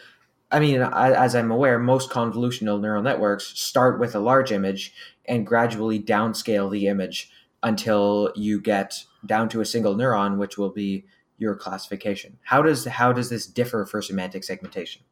I 0.52 0.58
mean, 0.58 0.80
as 0.82 1.36
I'm 1.36 1.50
aware, 1.50 1.78
most 1.78 2.10
convolutional 2.10 2.80
neural 2.80 3.02
networks 3.02 3.58
start 3.58 4.00
with 4.00 4.16
a 4.16 4.20
large 4.20 4.50
image 4.50 4.92
and 5.26 5.46
gradually 5.46 6.00
downscale 6.00 6.70
the 6.70 6.88
image 6.88 7.30
until 7.62 8.32
you 8.34 8.60
get 8.60 9.04
down 9.24 9.48
to 9.50 9.60
a 9.60 9.64
single 9.64 9.94
neuron, 9.94 10.38
which 10.38 10.58
will 10.58 10.70
be 10.70 11.04
your 11.38 11.54
classification. 11.54 12.38
How 12.42 12.62
does 12.62 12.84
how 12.84 13.12
does 13.12 13.30
this 13.30 13.46
differ 13.46 13.86
for 13.86 14.02
semantic 14.02 14.42
segmentation? 14.42 15.02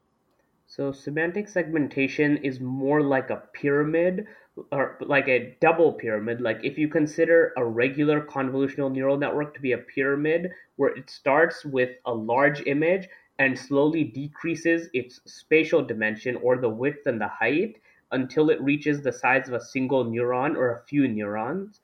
So 0.66 0.92
semantic 0.92 1.49
segmentation 1.49 2.38
is 2.38 2.61
more 2.61 3.01
like 3.01 3.31
a 3.31 3.44
pyramid 3.55 4.27
or 4.73 4.97
like 5.01 5.29
a 5.29 5.57
double 5.61 5.92
pyramid. 5.92 6.40
Like 6.40 6.61
if 6.62 6.79
you 6.79 6.88
consider 6.88 7.53
a 7.57 7.64
regular 7.64 8.21
convolutional 8.21 8.92
neural 8.92 9.16
network 9.16 9.55
to 9.55 9.61
be 9.61 9.73
a 9.73 9.79
pyramid 9.79 10.51
where 10.77 10.90
it 10.90 11.11
starts 11.11 11.64
with 11.64 11.90
a 12.07 12.12
large 12.12 12.62
image 12.66 13.09
and 13.38 13.59
slowly 13.59 14.05
decreases 14.05 14.88
its 14.92 15.21
spatial 15.27 15.83
dimension 15.85 16.37
or 16.37 16.57
the 16.57 16.68
width 16.68 17.07
and 17.07 17.21
the 17.21 17.29
height 17.29 17.81
until 18.12 18.51
it 18.51 18.61
reaches 18.61 19.03
the 19.03 19.12
size 19.12 19.49
of 19.49 19.55
a 19.55 19.64
single 19.64 20.05
neuron 20.05 20.57
or 20.57 20.73
a 20.73 20.83
few 20.85 21.07
neurons. 21.07 21.81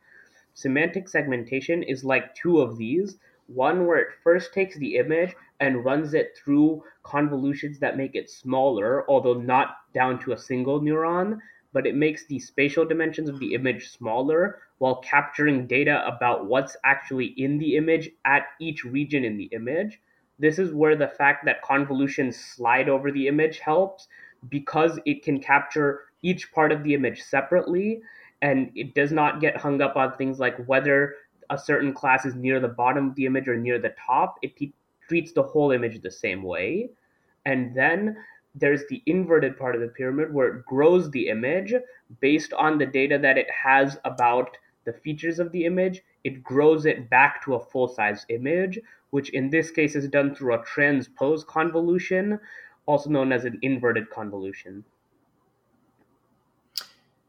Semantic 0.55 1.09
segmentation 1.09 1.83
is 1.83 2.05
like 2.05 2.35
two 2.35 2.61
of 2.61 2.77
these 2.79 3.19
one 3.47 3.87
where 3.87 3.99
it 3.99 4.15
first 4.23 4.55
takes 4.55 4.77
the 4.77 4.97
image 4.97 5.35
and 5.61 5.85
runs 5.85 6.15
it 6.15 6.37
through 6.37 6.83
convolutions 7.03 7.79
that 7.79 7.97
make 7.97 8.15
it 8.15 8.31
smaller, 8.31 9.09
although 9.09 9.35
not 9.35 9.77
down 9.93 10.19
to 10.19 10.33
a 10.33 10.39
single 10.39 10.81
neuron, 10.81 11.39
but 11.75 11.87
it 11.87 11.97
makes 11.97 12.25
the 12.25 12.39
spatial 12.39 12.87
dimensions 12.87 13.29
of 13.29 13.41
the 13.41 13.53
image 13.53 13.91
smaller 13.91 14.61
while 14.79 15.03
capturing 15.03 15.67
data 15.67 16.07
about 16.07 16.47
what's 16.47 16.77
actually 16.85 17.35
in 17.37 17.59
the 17.59 17.77
image 17.77 18.09
at 18.25 18.47
each 18.61 18.85
region 18.85 19.25
in 19.25 19.37
the 19.37 19.51
image. 19.53 20.01
This 20.39 20.59
is 20.59 20.73
where 20.73 20.97
the 20.97 21.09
fact 21.09 21.45
that 21.45 21.63
convolutions 21.63 22.37
slide 22.39 22.89
over 22.89 23.11
the 23.11 23.29
image 23.29 23.59
helps 23.59 24.07
because 24.49 24.99
it 25.05 25.25
can 25.25 25.41
capture 25.41 26.05
each 26.23 26.53
part 26.53 26.73
of 26.73 26.85
the 26.85 26.95
image 26.95 27.23
separately 27.23 28.01
and 28.41 28.71
it 28.75 28.95
does 28.95 29.11
not 29.11 29.41
get 29.41 29.57
hung 29.57 29.83
up 29.83 29.97
on 29.97 30.17
things 30.17 30.39
like 30.39 30.65
whether 30.67 31.15
a 31.51 31.59
certain 31.59 31.93
class 31.93 32.25
is 32.25 32.35
near 32.35 32.61
the 32.61 32.69
bottom 32.69 33.09
of 33.09 33.15
the 33.17 33.27
image 33.27 33.49
or 33.49 33.57
near 33.57 33.79
the 33.79 33.95
top. 34.07 34.37
It 34.43 34.53
treats 35.09 35.33
the 35.33 35.43
whole 35.43 35.73
image 35.73 36.01
the 36.01 36.11
same 36.11 36.43
way. 36.43 36.91
And 37.47 37.75
then 37.75 38.17
there's 38.55 38.87
the 38.89 39.03
inverted 39.07 39.59
part 39.59 39.75
of 39.75 39.81
the 39.81 39.89
pyramid 39.89 40.33
where 40.33 40.57
it 40.57 40.67
grows 40.67 41.11
the 41.11 41.29
image 41.29 41.75
based 42.21 42.53
on 42.53 42.79
the 42.79 42.87
data 42.87 43.19
that 43.19 43.39
it 43.39 43.51
has 43.51 43.99
about 44.05 44.57
the 44.85 44.93
features 44.93 45.39
of 45.39 45.51
the 45.53 45.65
image. 45.65 46.03
It 46.23 46.43
grows 46.43 46.87
it 46.87 47.11
back 47.11 47.45
to 47.45 47.55
a 47.55 47.61
full 47.61 47.89
size 47.89 48.25
image 48.29 48.79
which 49.15 49.31
in 49.31 49.49
this 49.49 49.71
case 49.71 49.95
is 49.95 50.09
done 50.09 50.35
through 50.35 50.55
a 50.55 50.65
transpose 50.65 51.45
convolution, 51.45 52.41
also 52.85 53.09
known 53.09 53.31
as 53.31 53.45
an 53.45 53.57
inverted 53.63 54.11
convolution. 54.11 54.85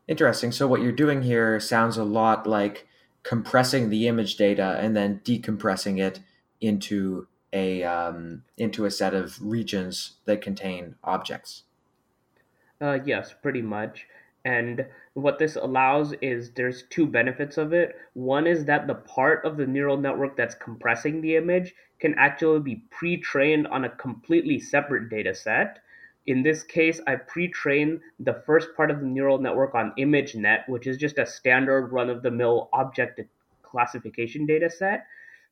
Interesting. 0.07 0.51
So, 0.51 0.67
what 0.67 0.81
you're 0.81 0.91
doing 0.91 1.21
here 1.21 1.59
sounds 1.59 1.95
a 1.95 2.03
lot 2.03 2.47
like 2.47 2.87
compressing 3.21 3.91
the 3.91 4.07
image 4.07 4.35
data 4.35 4.79
and 4.81 4.95
then 4.95 5.21
decompressing 5.23 5.99
it 5.99 6.21
into 6.59 7.27
a 7.55 7.83
um, 7.83 8.43
into 8.57 8.85
a 8.85 8.91
set 8.91 9.13
of 9.13 9.37
regions 9.41 10.17
that 10.25 10.41
contain 10.41 10.95
objects. 11.03 11.63
Uh, 12.81 12.99
yes, 13.05 13.33
pretty 13.41 13.61
much. 13.61 14.05
And 14.43 14.85
what 15.13 15.39
this 15.39 15.55
allows 15.55 16.13
is 16.21 16.51
there's 16.51 16.83
two 16.83 17.07
benefits 17.07 17.57
of 17.57 17.73
it. 17.73 17.95
One 18.13 18.45
is 18.45 18.65
that 18.65 18.85
the 18.85 18.93
part 18.93 19.43
of 19.43 19.57
the 19.57 19.65
neural 19.65 19.97
network 19.97 20.35
that's 20.35 20.53
compressing 20.53 21.21
the 21.21 21.37
image 21.37 21.73
can 21.99 22.13
actually 22.15 22.59
be 22.59 22.83
pre 22.91 23.17
trained 23.17 23.67
on 23.67 23.85
a 23.85 23.89
completely 23.89 24.59
separate 24.59 25.09
data 25.09 25.33
set. 25.33 25.79
In 26.27 26.43
this 26.43 26.61
case, 26.61 26.99
I 27.07 27.15
pre 27.15 27.47
trained 27.47 28.01
the 28.19 28.43
first 28.45 28.75
part 28.75 28.91
of 28.91 28.99
the 28.99 29.07
neural 29.07 29.39
network 29.39 29.73
on 29.73 29.93
ImageNet, 29.97 30.67
which 30.67 30.87
is 30.87 30.97
just 30.97 31.17
a 31.17 31.25
standard 31.25 31.87
run 31.93 32.09
of 32.09 32.21
the 32.21 32.31
mill 32.31 32.69
object 32.73 33.21
classification 33.63 34.45
data 34.45 34.69
set. 34.69 35.07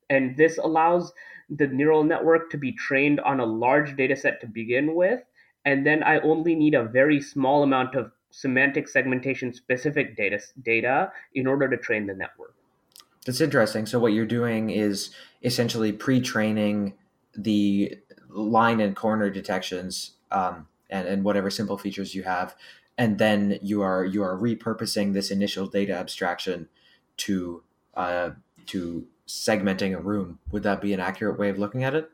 And 0.10 0.38
this 0.38 0.58
allows 0.58 1.14
the 1.50 1.68
neural 1.68 2.04
network 2.04 2.50
to 2.52 2.58
be 2.58 2.72
trained 2.72 3.20
on 3.22 3.40
a 3.40 3.46
large 3.46 3.96
data 3.96 4.16
set 4.16 4.42
to 4.42 4.48
begin 4.48 4.96
with. 4.96 5.22
And 5.66 5.86
then 5.86 6.04
I 6.04 6.20
only 6.20 6.56
need 6.56 6.74
a 6.74 6.84
very 6.84 7.22
small 7.22 7.64
amount 7.64 7.96
of 7.96 8.12
semantic 8.32 8.88
segmentation 8.88 9.54
specific 9.54 10.18
data 10.18 10.40
data 10.64 11.12
in 11.36 11.48
order 11.48 11.70
to 11.70 11.78
train 11.78 12.08
the 12.08 12.14
network. 12.14 12.56
That's 13.26 13.40
interesting. 13.40 13.86
So 13.86 14.00
what 14.00 14.14
you're 14.14 14.26
doing 14.26 14.70
is 14.70 15.12
essentially 15.44 15.92
pre-training 15.92 16.96
the 17.36 17.98
line 18.30 18.82
and 18.82 18.96
corner 18.96 19.30
detections 19.30 20.12
um, 20.32 20.68
and, 20.90 21.08
and 21.08 21.24
whatever 21.24 21.50
simple 21.50 21.78
features 21.78 22.16
you 22.16 22.24
have 22.24 22.56
and 22.98 23.18
then 23.18 23.60
you 23.62 23.82
are 23.82 24.06
you 24.06 24.24
are 24.24 24.38
repurposing 24.38 25.14
this 25.14 25.32
initial 25.32 25.68
data 25.68 25.94
abstraction 25.94 26.70
to 27.18 27.64
uh, 27.96 28.32
to 28.68 29.08
segmenting 29.28 29.96
a 29.96 30.02
room 30.02 30.40
would 30.52 30.64
that 30.64 30.82
be 30.82 30.94
an 30.94 31.00
accurate 31.00 31.40
way 31.40 31.50
of 31.50 31.58
looking 31.58 31.84
at 31.84 31.96
it 31.96 32.10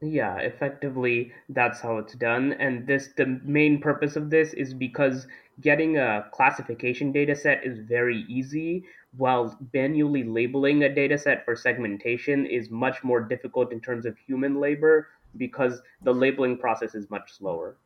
yeah, 0.00 0.36
effectively, 0.36 1.32
that's 1.48 1.80
how 1.80 1.98
it's 1.98 2.14
done. 2.14 2.52
And 2.52 2.86
this, 2.86 3.08
the 3.16 3.40
main 3.42 3.80
purpose 3.80 4.14
of 4.14 4.30
this 4.30 4.52
is 4.52 4.72
because 4.72 5.26
getting 5.60 5.98
a 5.98 6.26
classification 6.32 7.10
data 7.10 7.34
set 7.34 7.64
is 7.64 7.80
very 7.80 8.24
easy, 8.28 8.84
while 9.16 9.58
manually 9.74 10.22
labeling 10.22 10.84
a 10.84 10.94
data 10.94 11.18
set 11.18 11.44
for 11.44 11.56
segmentation 11.56 12.46
is 12.46 12.70
much 12.70 13.02
more 13.02 13.20
difficult 13.20 13.72
in 13.72 13.80
terms 13.80 14.06
of 14.06 14.16
human 14.18 14.60
labor 14.60 15.08
because 15.36 15.80
the 16.02 16.12
labeling 16.12 16.58
process 16.58 16.94
is 16.94 17.10
much 17.10 17.32
slower. 17.32 17.76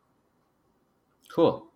Cool. 1.34 1.66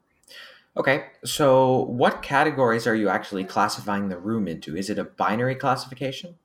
Okay, 0.76 1.06
so 1.24 1.84
what 1.84 2.22
categories 2.22 2.86
are 2.86 2.94
you 2.94 3.08
actually 3.08 3.44
classifying 3.44 4.10
the 4.10 4.18
room 4.18 4.46
into? 4.46 4.76
Is 4.76 4.90
it 4.90 4.98
a 4.98 5.04
binary 5.04 5.54
classification? 5.54 6.36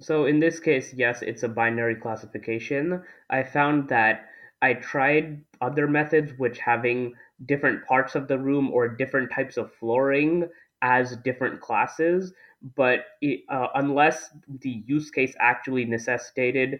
So 0.00 0.26
in 0.26 0.38
this 0.38 0.60
case, 0.60 0.94
yes, 0.94 1.22
it's 1.22 1.42
a 1.42 1.48
binary 1.48 1.96
classification. 1.96 3.02
I 3.30 3.42
found 3.42 3.88
that 3.88 4.28
I 4.62 4.74
tried 4.74 5.42
other 5.60 5.88
methods 5.88 6.32
which 6.38 6.58
having 6.58 7.14
different 7.46 7.84
parts 7.84 8.14
of 8.14 8.28
the 8.28 8.38
room 8.38 8.70
or 8.70 8.88
different 8.88 9.30
types 9.30 9.56
of 9.56 9.72
flooring 9.74 10.48
as 10.82 11.16
different 11.18 11.60
classes, 11.60 12.32
but 12.76 13.06
it, 13.20 13.40
uh, 13.48 13.68
unless 13.74 14.30
the 14.60 14.82
use 14.86 15.10
case 15.10 15.34
actually 15.40 15.84
necessitated 15.84 16.78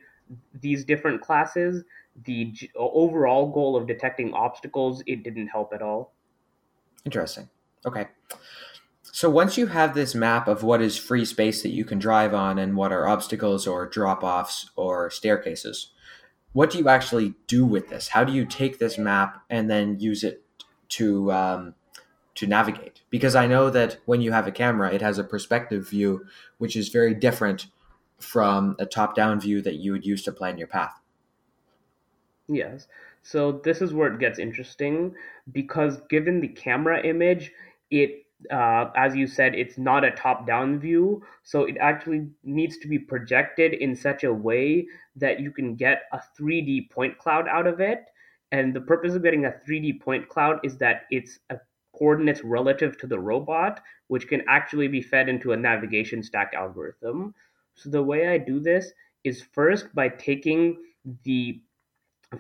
these 0.61 0.85
different 0.85 1.21
classes, 1.21 1.83
the 2.25 2.47
g- 2.47 2.71
overall 2.77 3.51
goal 3.51 3.77
of 3.77 3.87
detecting 3.87 4.33
obstacles, 4.33 5.03
it 5.07 5.25
didn't 5.25 5.49
help 5.49 5.73
at 5.73 5.83
all. 5.83 6.13
Interesting. 7.05 7.49
Okay. 7.87 8.07
So 9.19 9.29
once 9.29 9.59
you 9.59 9.67
have 9.67 9.95
this 9.95 10.15
map 10.15 10.47
of 10.47 10.63
what 10.63 10.81
is 10.81 10.97
free 10.97 11.25
space 11.25 11.63
that 11.63 11.73
you 11.73 11.85
can 11.85 11.99
drive 11.99 12.33
on 12.33 12.57
and 12.57 12.77
what 12.77 12.93
are 12.93 13.09
obstacles 13.09 13.67
or 13.67 13.85
drop 13.85 14.23
offs 14.23 14.71
or 14.77 15.11
staircases, 15.11 15.91
what 16.53 16.71
do 16.71 16.79
you 16.79 16.89
actually 16.89 17.35
do 17.49 17.67
with 17.67 17.89
this? 17.89 18.07
How 18.07 18.23
do 18.23 18.33
you 18.33 18.45
take 18.45 18.79
this 18.79 18.97
map 18.97 19.43
and 19.51 19.69
then 19.69 19.99
use 19.99 20.23
it 20.23 20.45
to 20.91 21.33
um, 21.33 21.75
to 22.37 22.47
navigate? 22.47 23.03
Because 23.11 23.35
I 23.35 23.49
know 23.49 23.71
that 23.71 23.99
when 24.05 24.21
you 24.21 24.31
have 24.31 24.47
a 24.47 24.53
camera, 24.53 24.95
it 24.95 25.03
has 25.03 25.19
a 25.19 25.25
perspective 25.25 25.91
view, 25.91 26.25
which 26.59 26.77
is 26.77 26.89
very 26.89 27.13
different 27.13 27.67
from 28.21 28.77
a 28.79 28.87
top 28.87 29.17
down 29.17 29.41
view 29.41 29.61
that 29.63 29.81
you 29.81 29.91
would 29.91 30.07
use 30.07 30.23
to 30.23 30.33
plan 30.33 30.59
your 30.59 30.69
path. 30.69 30.95
Yes. 32.47 32.87
So 33.25 33.51
this 33.65 33.83
is 33.83 33.93
where 33.93 34.15
it 34.15 34.21
gets 34.21 34.39
interesting 34.39 35.13
because 35.51 36.03
given 36.09 36.41
the 36.41 36.47
camera 36.47 37.05
image, 37.05 37.51
it 37.91 38.27
uh, 38.51 38.87
as 38.97 39.17
you 39.17 39.27
said, 39.27 39.55
it's 39.55 39.79
not 39.79 40.05
a 40.05 40.11
top 40.13 40.47
down 40.47 40.79
view. 40.79 41.23
So 41.43 41.65
it 41.65 41.77
actually 41.81 42.29
needs 42.45 42.79
to 42.79 42.89
be 42.89 42.99
projected 42.99 43.75
in 43.75 43.97
such 43.97 44.25
a 44.25 44.33
way 44.33 44.87
that 45.17 45.41
you 45.41 45.51
can 45.51 45.75
get 45.75 46.03
a 46.13 46.21
3D 46.39 46.91
point 46.91 47.19
cloud 47.19 47.49
out 47.49 47.67
of 47.67 47.81
it. 47.81 48.05
And 48.53 48.73
the 48.73 48.81
purpose 48.81 49.15
of 49.15 49.23
getting 49.23 49.45
a 49.45 49.55
3D 49.69 50.01
point 50.01 50.29
cloud 50.29 50.61
is 50.63 50.79
that 50.79 51.03
it's 51.11 51.39
a 51.51 51.59
coordinates 51.99 52.45
relative 52.45 52.97
to 52.99 53.07
the 53.07 53.19
robot, 53.19 53.83
which 54.07 54.29
can 54.29 54.43
actually 54.49 54.89
be 54.89 55.03
fed 55.03 55.29
into 55.29 55.53
a 55.53 55.57
navigation 55.57 56.23
stack 56.23 56.53
algorithm. 56.55 57.35
So 57.75 57.91
the 57.91 58.03
way 58.03 58.29
I 58.29 58.39
do 58.39 58.61
this 58.61 58.93
is 59.25 59.43
first 59.43 59.93
by 59.95 60.09
taking 60.09 60.79
the 61.25 61.61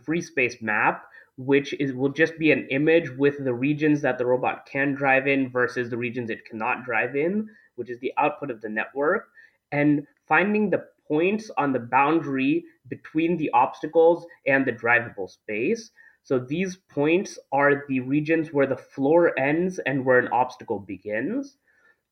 free 0.05 0.21
space 0.21 0.63
map 0.63 1.05
which 1.38 1.72
is 1.74 1.92
will 1.92 2.09
just 2.09 2.37
be 2.37 2.51
an 2.51 2.66
image 2.70 3.11
with 3.16 3.42
the 3.44 3.55
regions 3.55 4.03
that 4.03 4.18
the 4.18 4.27
robot 4.27 4.66
can 4.66 4.92
drive 4.92 5.29
in 5.29 5.48
versus 5.48 5.88
the 5.88 5.96
regions 5.96 6.31
it 6.31 6.44
cannot 6.44 6.85
drive 6.85 7.14
in, 7.14 7.48
which 7.77 7.88
is 7.88 7.98
the 8.01 8.12
output 8.18 8.51
of 8.51 8.61
the 8.61 8.68
network, 8.68 9.29
and 9.70 10.05
finding 10.27 10.68
the 10.68 10.85
points 11.07 11.48
on 11.57 11.72
the 11.72 11.79
boundary 11.79 12.64
between 12.88 13.37
the 13.37 13.48
obstacles 13.51 14.27
and 14.48 14.66
the 14.66 14.72
drivable 14.72 15.31
space. 15.31 15.92
So 16.24 16.40
these 16.40 16.77
points 16.77 17.38
are 17.53 17.85
the 17.88 18.01
regions 18.01 18.53
where 18.53 18.66
the 18.66 18.77
floor 18.77 19.38
ends 19.38 19.79
and 19.79 20.05
where 20.05 20.18
an 20.18 20.29
obstacle 20.29 20.81
begins. 20.81 21.57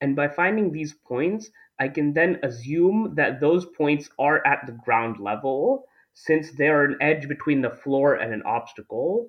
And 0.00 0.14
by 0.14 0.28
finding 0.28 0.70
these 0.70 0.94
points, 0.94 1.50
I 1.80 1.88
can 1.88 2.14
then 2.14 2.38
assume 2.44 3.14
that 3.16 3.40
those 3.40 3.66
points 3.66 4.08
are 4.20 4.46
at 4.46 4.66
the 4.66 4.78
ground 4.84 5.18
level 5.18 5.88
since 6.18 6.50
they're 6.52 6.85
an 6.85 6.96
edge 7.02 7.29
between 7.29 7.61
the 7.61 7.70
floor 7.70 8.14
and 8.14 8.33
an 8.33 8.42
obstacle. 8.46 9.29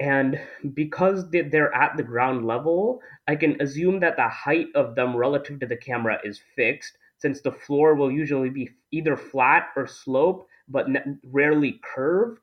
And 0.00 0.40
because 0.72 1.30
they're 1.30 1.74
at 1.74 1.98
the 1.98 2.02
ground 2.02 2.46
level, 2.46 3.02
I 3.28 3.36
can 3.36 3.60
assume 3.60 4.00
that 4.00 4.16
the 4.16 4.28
height 4.28 4.68
of 4.74 4.94
them 4.94 5.14
relative 5.14 5.60
to 5.60 5.66
the 5.66 5.76
camera 5.76 6.18
is 6.24 6.40
fixed, 6.56 6.96
since 7.18 7.42
the 7.42 7.52
floor 7.52 7.94
will 7.94 8.10
usually 8.10 8.48
be 8.48 8.70
either 8.90 9.16
flat 9.16 9.68
or 9.76 9.86
slope, 9.86 10.48
but 10.66 10.86
rarely 11.22 11.78
curved. 11.84 12.40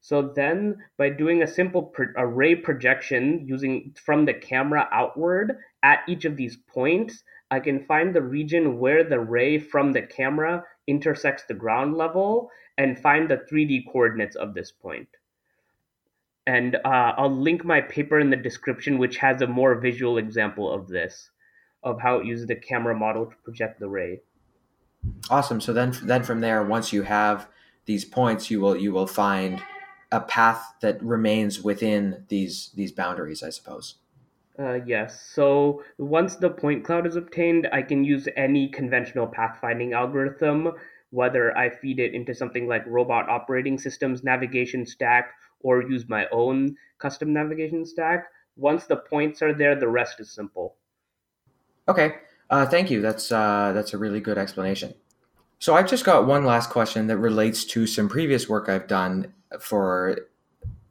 So 0.00 0.32
then, 0.34 0.78
by 0.96 1.10
doing 1.10 1.42
a 1.42 1.46
simple 1.46 1.94
array 2.16 2.56
projection 2.56 3.46
using 3.46 3.94
from 4.04 4.24
the 4.24 4.34
camera 4.34 4.88
outward 4.90 5.56
at 5.84 6.00
each 6.08 6.24
of 6.24 6.36
these 6.36 6.56
points, 6.56 7.22
I 7.52 7.60
can 7.60 7.84
find 7.84 8.12
the 8.12 8.22
region 8.22 8.78
where 8.78 9.04
the 9.04 9.20
ray 9.20 9.58
from 9.58 9.92
the 9.92 10.02
camera 10.02 10.64
intersects 10.88 11.44
the 11.44 11.54
ground 11.54 11.96
level 11.96 12.50
and 12.78 12.98
find 12.98 13.28
the 13.28 13.36
3D 13.36 13.84
coordinates 13.92 14.36
of 14.36 14.54
this 14.54 14.70
point. 14.70 15.08
And 16.46 16.76
uh, 16.76 17.12
I'll 17.18 17.28
link 17.28 17.64
my 17.64 17.82
paper 17.82 18.18
in 18.20 18.30
the 18.30 18.36
description, 18.36 18.96
which 18.96 19.18
has 19.18 19.42
a 19.42 19.46
more 19.46 19.74
visual 19.74 20.16
example 20.16 20.72
of 20.72 20.88
this, 20.88 21.28
of 21.82 22.00
how 22.00 22.18
it 22.18 22.26
uses 22.26 22.46
the 22.46 22.54
camera 22.54 22.96
model 22.96 23.26
to 23.26 23.36
project 23.44 23.80
the 23.80 23.88
ray. 23.88 24.20
Awesome. 25.28 25.60
So 25.60 25.74
then, 25.74 25.94
then 26.04 26.22
from 26.22 26.40
there, 26.40 26.62
once 26.62 26.92
you 26.92 27.02
have 27.02 27.48
these 27.84 28.04
points, 28.04 28.50
you 28.50 28.60
will 28.60 28.76
you 28.76 28.92
will 28.92 29.06
find 29.06 29.62
a 30.10 30.20
path 30.20 30.74
that 30.80 31.02
remains 31.02 31.62
within 31.62 32.24
these 32.28 32.70
these 32.74 32.92
boundaries, 32.92 33.42
I 33.42 33.50
suppose. 33.50 33.96
Uh, 34.58 34.80
yes. 34.86 35.22
So 35.34 35.82
once 35.98 36.36
the 36.36 36.50
point 36.50 36.84
cloud 36.84 37.06
is 37.06 37.16
obtained, 37.16 37.68
I 37.72 37.82
can 37.82 38.04
use 38.04 38.26
any 38.36 38.68
conventional 38.68 39.26
pathfinding 39.28 39.94
algorithm 39.94 40.72
whether 41.10 41.56
I 41.56 41.70
feed 41.70 41.98
it 41.98 42.14
into 42.14 42.34
something 42.34 42.66
like 42.66 42.86
robot 42.86 43.28
operating 43.28 43.78
systems 43.78 44.22
navigation 44.22 44.84
stack 44.84 45.32
or 45.60 45.82
use 45.82 46.08
my 46.08 46.26
own 46.30 46.76
custom 46.98 47.32
navigation 47.32 47.84
stack. 47.84 48.26
Once 48.56 48.86
the 48.86 48.96
points 48.96 49.40
are 49.42 49.54
there, 49.54 49.74
the 49.74 49.88
rest 49.88 50.20
is 50.20 50.30
simple. 50.30 50.76
Okay, 51.88 52.16
uh, 52.50 52.66
thank 52.66 52.90
you. 52.90 53.00
That's 53.00 53.32
uh, 53.32 53.72
that's 53.74 53.94
a 53.94 53.98
really 53.98 54.20
good 54.20 54.38
explanation. 54.38 54.94
So 55.58 55.74
I've 55.74 55.88
just 55.88 56.04
got 56.04 56.26
one 56.26 56.44
last 56.44 56.70
question 56.70 57.06
that 57.08 57.18
relates 57.18 57.64
to 57.66 57.86
some 57.86 58.08
previous 58.08 58.48
work 58.48 58.68
I've 58.68 58.86
done 58.86 59.32
for 59.58 60.18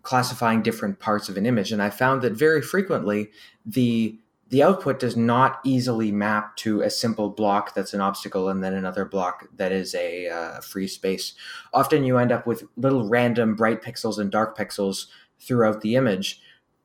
classifying 0.01 0.61
different 0.61 0.99
parts 0.99 1.29
of 1.29 1.37
an 1.37 1.45
image, 1.45 1.71
and 1.71 1.81
I 1.81 1.89
found 1.89 2.21
that 2.23 2.33
very 2.33 2.61
frequently 2.61 3.29
the 3.65 4.17
the 4.49 4.63
output 4.63 4.99
does 4.99 5.17
not 5.17 5.59
easily 5.65 6.11
map 6.11 6.55
to 6.57 6.81
a 6.81 6.89
simple 6.89 7.29
block 7.29 7.73
that's 7.73 7.93
an 7.93 8.01
obstacle 8.01 8.49
and 8.49 8.63
then 8.63 8.73
another 8.73 9.03
block 9.03 9.47
that 9.55 9.71
is 9.71 9.93
a 9.93 10.29
uh, 10.29 10.61
free 10.61 10.87
space. 10.87 11.33
Often 11.73 12.05
you 12.05 12.17
end 12.17 12.31
up 12.31 12.47
with 12.47 12.63
little 12.77 13.07
random 13.07 13.55
bright 13.55 13.81
pixels 13.81 14.17
and 14.17 14.31
dark 14.31 14.57
pixels 14.57 15.07
throughout 15.39 15.81
the 15.81 15.95
image 15.95 16.41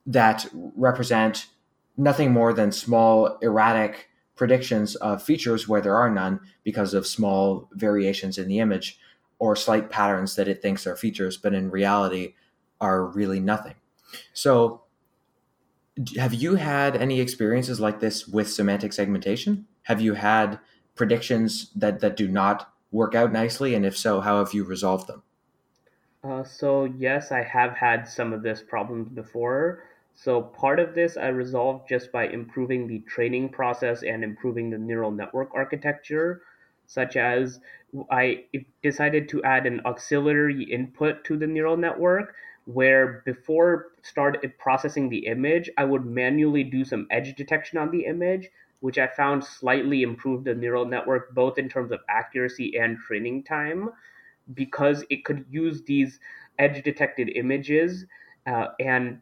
that 0.06 0.46
represent 0.52 1.46
nothing 1.96 2.32
more 2.32 2.52
than 2.52 2.72
small 2.72 3.38
erratic 3.42 4.08
predictions 4.34 4.96
of 4.96 5.22
features 5.22 5.68
where 5.68 5.80
there 5.80 5.96
are 5.96 6.10
none 6.10 6.40
because 6.64 6.94
of 6.94 7.06
small 7.06 7.68
variations 7.74 8.38
in 8.38 8.48
the 8.48 8.58
image 8.58 8.98
or 9.38 9.54
slight 9.54 9.90
patterns 9.90 10.34
that 10.34 10.48
it 10.48 10.60
thinks 10.60 10.86
are 10.86 10.96
features 10.96 11.36
but 11.36 11.54
in 11.54 11.70
reality 11.70 12.34
are 12.80 13.04
really 13.06 13.38
nothing. 13.38 13.74
So 14.32 14.82
have 16.16 16.34
you 16.34 16.54
had 16.54 16.96
any 16.96 17.20
experiences 17.20 17.80
like 17.80 18.00
this 18.00 18.26
with 18.26 18.50
semantic 18.50 18.92
segmentation? 18.92 19.66
Have 19.82 20.00
you 20.00 20.14
had 20.14 20.58
predictions 20.94 21.70
that 21.74 22.00
that 22.00 22.16
do 22.16 22.28
not 22.28 22.72
work 22.90 23.14
out 23.14 23.32
nicely, 23.32 23.74
and 23.74 23.84
if 23.84 23.96
so, 23.96 24.20
how 24.20 24.38
have 24.38 24.54
you 24.54 24.64
resolved 24.64 25.06
them? 25.06 25.22
Uh, 26.24 26.44
so 26.44 26.84
yes, 26.84 27.32
I 27.32 27.42
have 27.42 27.72
had 27.72 28.08
some 28.08 28.32
of 28.32 28.42
this 28.42 28.62
problems 28.62 29.08
before. 29.08 29.84
So 30.14 30.40
part 30.42 30.78
of 30.78 30.94
this 30.94 31.16
I 31.16 31.28
resolved 31.28 31.88
just 31.88 32.12
by 32.12 32.28
improving 32.28 32.86
the 32.86 33.00
training 33.00 33.48
process 33.48 34.02
and 34.02 34.22
improving 34.22 34.70
the 34.70 34.78
neural 34.78 35.10
network 35.10 35.50
architecture, 35.54 36.42
such 36.86 37.16
as 37.16 37.60
I 38.10 38.44
decided 38.82 39.28
to 39.30 39.42
add 39.42 39.66
an 39.66 39.80
auxiliary 39.84 40.62
input 40.62 41.24
to 41.24 41.36
the 41.36 41.46
neural 41.46 41.76
network 41.76 42.34
where 42.66 43.22
before 43.24 43.88
start 44.02 44.38
processing 44.58 45.08
the 45.08 45.26
image, 45.26 45.70
I 45.76 45.84
would 45.84 46.04
manually 46.06 46.64
do 46.64 46.84
some 46.84 47.06
edge 47.10 47.34
detection 47.34 47.78
on 47.78 47.90
the 47.90 48.06
image, 48.06 48.48
which 48.80 48.98
I 48.98 49.06
found 49.08 49.44
slightly 49.44 50.02
improved 50.02 50.44
the 50.44 50.54
neural 50.54 50.84
network 50.86 51.34
both 51.34 51.58
in 51.58 51.68
terms 51.68 51.92
of 51.92 52.00
accuracy 52.08 52.76
and 52.78 52.98
training 52.98 53.44
time. 53.44 53.90
because 54.54 55.04
it 55.10 55.24
could 55.24 55.44
use 55.50 55.82
these 55.84 56.18
edge 56.58 56.82
detected 56.82 57.28
images 57.36 58.06
uh, 58.46 58.68
and 58.80 59.20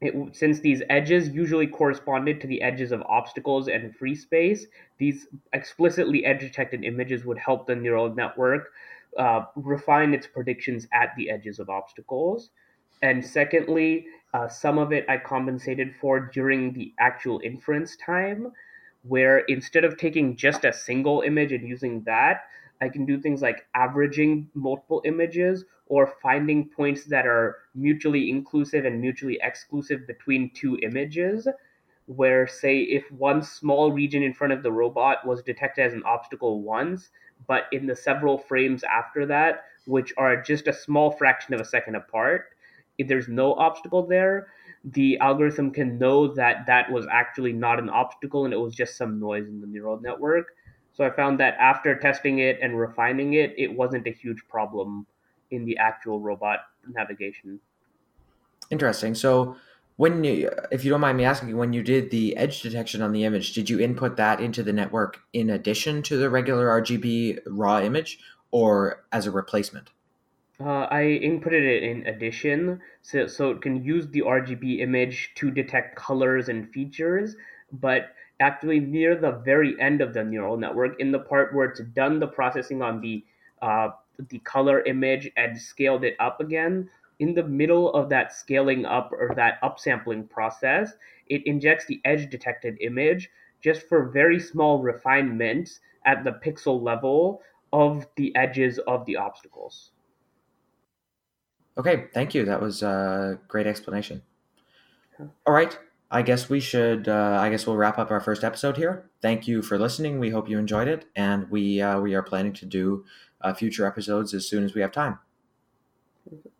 it, 0.00 0.14
since 0.36 0.60
these 0.60 0.82
edges 0.90 1.28
usually 1.30 1.66
corresponded 1.66 2.40
to 2.40 2.46
the 2.46 2.60
edges 2.62 2.92
of 2.92 3.02
obstacles 3.02 3.68
and 3.68 3.94
free 3.96 4.14
space, 4.14 4.66
these 4.98 5.26
explicitly 5.52 6.24
edge 6.24 6.40
detected 6.40 6.84
images 6.84 7.24
would 7.24 7.38
help 7.38 7.66
the 7.66 7.74
neural 7.74 8.14
network 8.14 8.68
uh, 9.18 9.46
refine 9.56 10.14
its 10.14 10.26
predictions 10.26 10.86
at 10.92 11.14
the 11.16 11.30
edges 11.30 11.58
of 11.58 11.68
obstacles. 11.70 12.50
And 13.02 13.24
secondly, 13.24 14.06
uh, 14.34 14.48
some 14.48 14.78
of 14.78 14.92
it 14.92 15.04
I 15.08 15.18
compensated 15.18 15.94
for 16.00 16.20
during 16.20 16.72
the 16.72 16.92
actual 16.98 17.40
inference 17.44 17.96
time, 17.96 18.52
where 19.02 19.38
instead 19.40 19.84
of 19.84 19.96
taking 19.96 20.36
just 20.36 20.64
a 20.64 20.72
single 20.72 21.20
image 21.20 21.52
and 21.52 21.66
using 21.66 22.02
that, 22.04 22.44
I 22.80 22.88
can 22.88 23.06
do 23.06 23.20
things 23.20 23.40
like 23.40 23.66
averaging 23.74 24.48
multiple 24.54 25.02
images 25.04 25.64
or 25.86 26.14
finding 26.22 26.68
points 26.68 27.04
that 27.04 27.26
are 27.26 27.56
mutually 27.74 28.28
inclusive 28.28 28.84
and 28.84 29.00
mutually 29.00 29.38
exclusive 29.42 30.06
between 30.06 30.50
two 30.54 30.78
images. 30.82 31.48
Where, 32.06 32.46
say, 32.46 32.80
if 32.80 33.10
one 33.10 33.42
small 33.42 33.92
region 33.92 34.22
in 34.22 34.32
front 34.32 34.52
of 34.52 34.62
the 34.62 34.70
robot 34.70 35.26
was 35.26 35.42
detected 35.42 35.86
as 35.86 35.92
an 35.92 36.04
obstacle 36.04 36.62
once, 36.62 37.10
but 37.46 37.64
in 37.72 37.86
the 37.86 37.96
several 37.96 38.38
frames 38.38 38.82
after 38.84 39.26
that, 39.26 39.64
which 39.86 40.12
are 40.16 40.40
just 40.40 40.66
a 40.66 40.72
small 40.72 41.10
fraction 41.10 41.54
of 41.54 41.60
a 41.60 41.64
second 41.64 41.94
apart, 41.94 42.50
if 42.98 43.08
there's 43.08 43.28
no 43.28 43.54
obstacle 43.54 44.06
there, 44.06 44.48
the 44.84 45.18
algorithm 45.18 45.70
can 45.70 45.98
know 45.98 46.28
that 46.34 46.66
that 46.66 46.90
was 46.90 47.06
actually 47.10 47.52
not 47.52 47.78
an 47.78 47.88
obstacle 47.88 48.44
and 48.44 48.54
it 48.54 48.58
was 48.58 48.74
just 48.74 48.96
some 48.96 49.18
noise 49.18 49.48
in 49.48 49.60
the 49.60 49.66
neural 49.66 50.00
network. 50.00 50.54
So 50.92 51.04
I 51.04 51.10
found 51.10 51.38
that 51.40 51.56
after 51.58 51.94
testing 51.98 52.38
it 52.38 52.58
and 52.62 52.78
refining 52.78 53.34
it, 53.34 53.54
it 53.58 53.72
wasn't 53.72 54.06
a 54.06 54.12
huge 54.12 54.42
problem 54.48 55.06
in 55.50 55.64
the 55.64 55.76
actual 55.76 56.20
robot 56.20 56.60
navigation. 56.88 57.60
Interesting. 58.70 59.14
So 59.14 59.56
when 59.96 60.24
you, 60.24 60.50
if 60.70 60.84
you 60.84 60.90
don't 60.90 61.00
mind 61.00 61.16
me 61.16 61.24
asking, 61.24 61.56
when 61.56 61.72
you 61.72 61.82
did 61.82 62.10
the 62.10 62.36
edge 62.36 62.60
detection 62.60 63.00
on 63.00 63.12
the 63.12 63.24
image, 63.24 63.52
did 63.54 63.70
you 63.70 63.80
input 63.80 64.16
that 64.16 64.40
into 64.40 64.62
the 64.62 64.72
network 64.72 65.20
in 65.32 65.50
addition 65.50 66.02
to 66.02 66.16
the 66.16 66.28
regular 66.28 66.68
RGB 66.68 67.40
raw 67.46 67.80
image 67.80 68.18
or 68.50 69.04
as 69.10 69.26
a 69.26 69.30
replacement? 69.30 69.90
Uh, 70.58 70.86
I 70.90 71.20
inputted 71.22 71.64
it 71.64 71.82
in 71.82 72.06
addition, 72.06 72.80
so, 73.02 73.26
so 73.26 73.50
it 73.50 73.60
can 73.60 73.84
use 73.84 74.06
the 74.08 74.22
RGB 74.22 74.80
image 74.80 75.32
to 75.36 75.50
detect 75.50 75.96
colors 75.96 76.48
and 76.48 76.70
features, 76.72 77.36
but 77.72 78.14
actually 78.40 78.80
near 78.80 79.14
the 79.14 79.32
very 79.32 79.78
end 79.80 80.00
of 80.00 80.14
the 80.14 80.24
neural 80.24 80.56
network, 80.56 80.98
in 80.98 81.12
the 81.12 81.18
part 81.18 81.54
where 81.54 81.66
it's 81.66 81.80
done 81.94 82.20
the 82.20 82.26
processing 82.26 82.82
on 82.82 83.00
the 83.00 83.24
uh, 83.62 83.88
the 84.30 84.38
color 84.40 84.82
image 84.84 85.30
and 85.36 85.60
scaled 85.60 86.04
it 86.04 86.16
up 86.18 86.40
again, 86.40 86.88
in 87.18 87.34
the 87.34 87.42
middle 87.42 87.92
of 87.94 88.08
that 88.10 88.32
scaling 88.32 88.84
up 88.84 89.12
or 89.12 89.32
that 89.36 89.60
upsampling 89.62 90.28
process, 90.28 90.92
it 91.28 91.46
injects 91.46 91.86
the 91.86 92.00
edge 92.04 92.28
detected 92.30 92.76
image 92.80 93.30
just 93.60 93.88
for 93.88 94.10
very 94.10 94.38
small 94.38 94.82
refinements 94.82 95.80
at 96.04 96.24
the 96.24 96.32
pixel 96.32 96.80
level 96.82 97.42
of 97.72 98.06
the 98.16 98.34
edges 98.36 98.78
of 98.86 99.04
the 99.06 99.16
obstacles. 99.16 99.90
Okay, 101.78 102.06
thank 102.14 102.34
you. 102.34 102.44
That 102.44 102.60
was 102.60 102.82
a 102.82 103.38
great 103.48 103.66
explanation. 103.66 104.22
All 105.46 105.52
right, 105.52 105.78
I 106.10 106.22
guess 106.22 106.48
we 106.48 106.60
should. 106.60 107.08
Uh, 107.08 107.38
I 107.40 107.50
guess 107.50 107.66
we'll 107.66 107.76
wrap 107.76 107.98
up 107.98 108.10
our 108.10 108.20
first 108.20 108.44
episode 108.44 108.76
here. 108.76 109.10
Thank 109.20 109.48
you 109.48 109.62
for 109.62 109.78
listening. 109.78 110.18
We 110.18 110.30
hope 110.30 110.48
you 110.48 110.58
enjoyed 110.58 110.88
it, 110.88 111.06
and 111.16 111.50
we 111.50 111.80
uh, 111.80 112.00
we 112.00 112.14
are 112.14 112.22
planning 112.22 112.52
to 112.54 112.66
do 112.66 113.04
uh, 113.40 113.52
future 113.52 113.86
episodes 113.86 114.32
as 114.32 114.48
soon 114.48 114.64
as 114.64 114.74
we 114.74 114.80
have 114.80 114.92
time. 114.92 115.18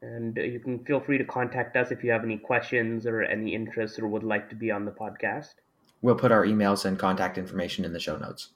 And 0.02 0.36
you 0.36 0.60
can 0.60 0.84
feel 0.84 1.00
free 1.00 1.18
to 1.18 1.24
contact 1.24 1.76
us 1.76 1.90
if 1.90 2.04
you 2.04 2.10
have 2.10 2.24
any 2.24 2.38
questions 2.38 3.06
or 3.06 3.22
any 3.22 3.54
interests 3.54 3.98
or 3.98 4.06
would 4.06 4.22
like 4.22 4.48
to 4.50 4.54
be 4.54 4.70
on 4.70 4.84
the 4.84 4.90
podcast. 4.90 5.54
We'll 6.02 6.14
put 6.14 6.32
our 6.32 6.44
emails 6.44 6.84
and 6.84 6.98
contact 6.98 7.38
information 7.38 7.84
in 7.84 7.92
the 7.92 8.00
show 8.00 8.16
notes. 8.16 8.50